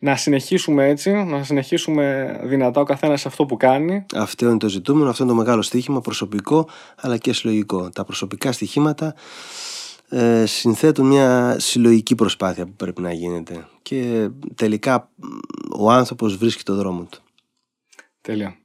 να 0.03 0.15
συνεχίσουμε 0.15 0.87
έτσι, 0.87 1.11
να 1.11 1.43
συνεχίσουμε 1.43 2.35
δυνατά 2.43 2.81
ο 2.81 2.83
καθένας 2.83 3.25
αυτό 3.25 3.45
που 3.45 3.57
κάνει. 3.57 4.05
Αυτό 4.15 4.45
είναι 4.49 4.57
το 4.57 4.69
ζητούμενο, 4.69 5.09
αυτό 5.09 5.23
είναι 5.23 5.31
το 5.31 5.37
μεγάλο 5.37 5.61
στοίχημα, 5.61 6.01
προσωπικό 6.01 6.67
αλλά 6.95 7.17
και 7.17 7.33
συλλογικό. 7.33 7.89
Τα 7.89 8.03
προσωπικά 8.03 8.51
στοιχήματα 8.51 9.15
ε, 10.09 10.45
συνθέτουν 10.45 11.07
μια 11.07 11.55
συλλογική 11.59 12.15
προσπάθεια 12.15 12.65
που 12.65 12.73
πρέπει 12.73 13.01
να 13.01 13.13
γίνεται 13.13 13.67
και 13.81 14.29
τελικά 14.55 15.09
μ, 15.15 15.25
ο 15.83 15.91
άνθρωπος 15.91 16.37
βρίσκει 16.37 16.63
το 16.63 16.75
δρόμο 16.75 17.03
του. 17.03 17.19
Τέλεια. 18.21 18.55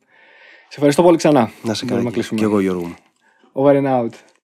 Σε 0.68 0.74
ευχαριστώ 0.74 1.02
πολύ 1.02 1.16
ξανά. 1.16 1.50
Να 1.62 1.74
σε 1.74 1.84
Μπορούμε 1.84 2.02
καλά 2.02 2.14
κλείσουμε. 2.14 2.40
και 2.40 2.44
εγώ 2.46 2.60
Γιώργο 2.60 2.84
μου. 2.84 2.94
Over 3.52 3.74
and 3.82 3.86
out. 3.86 4.12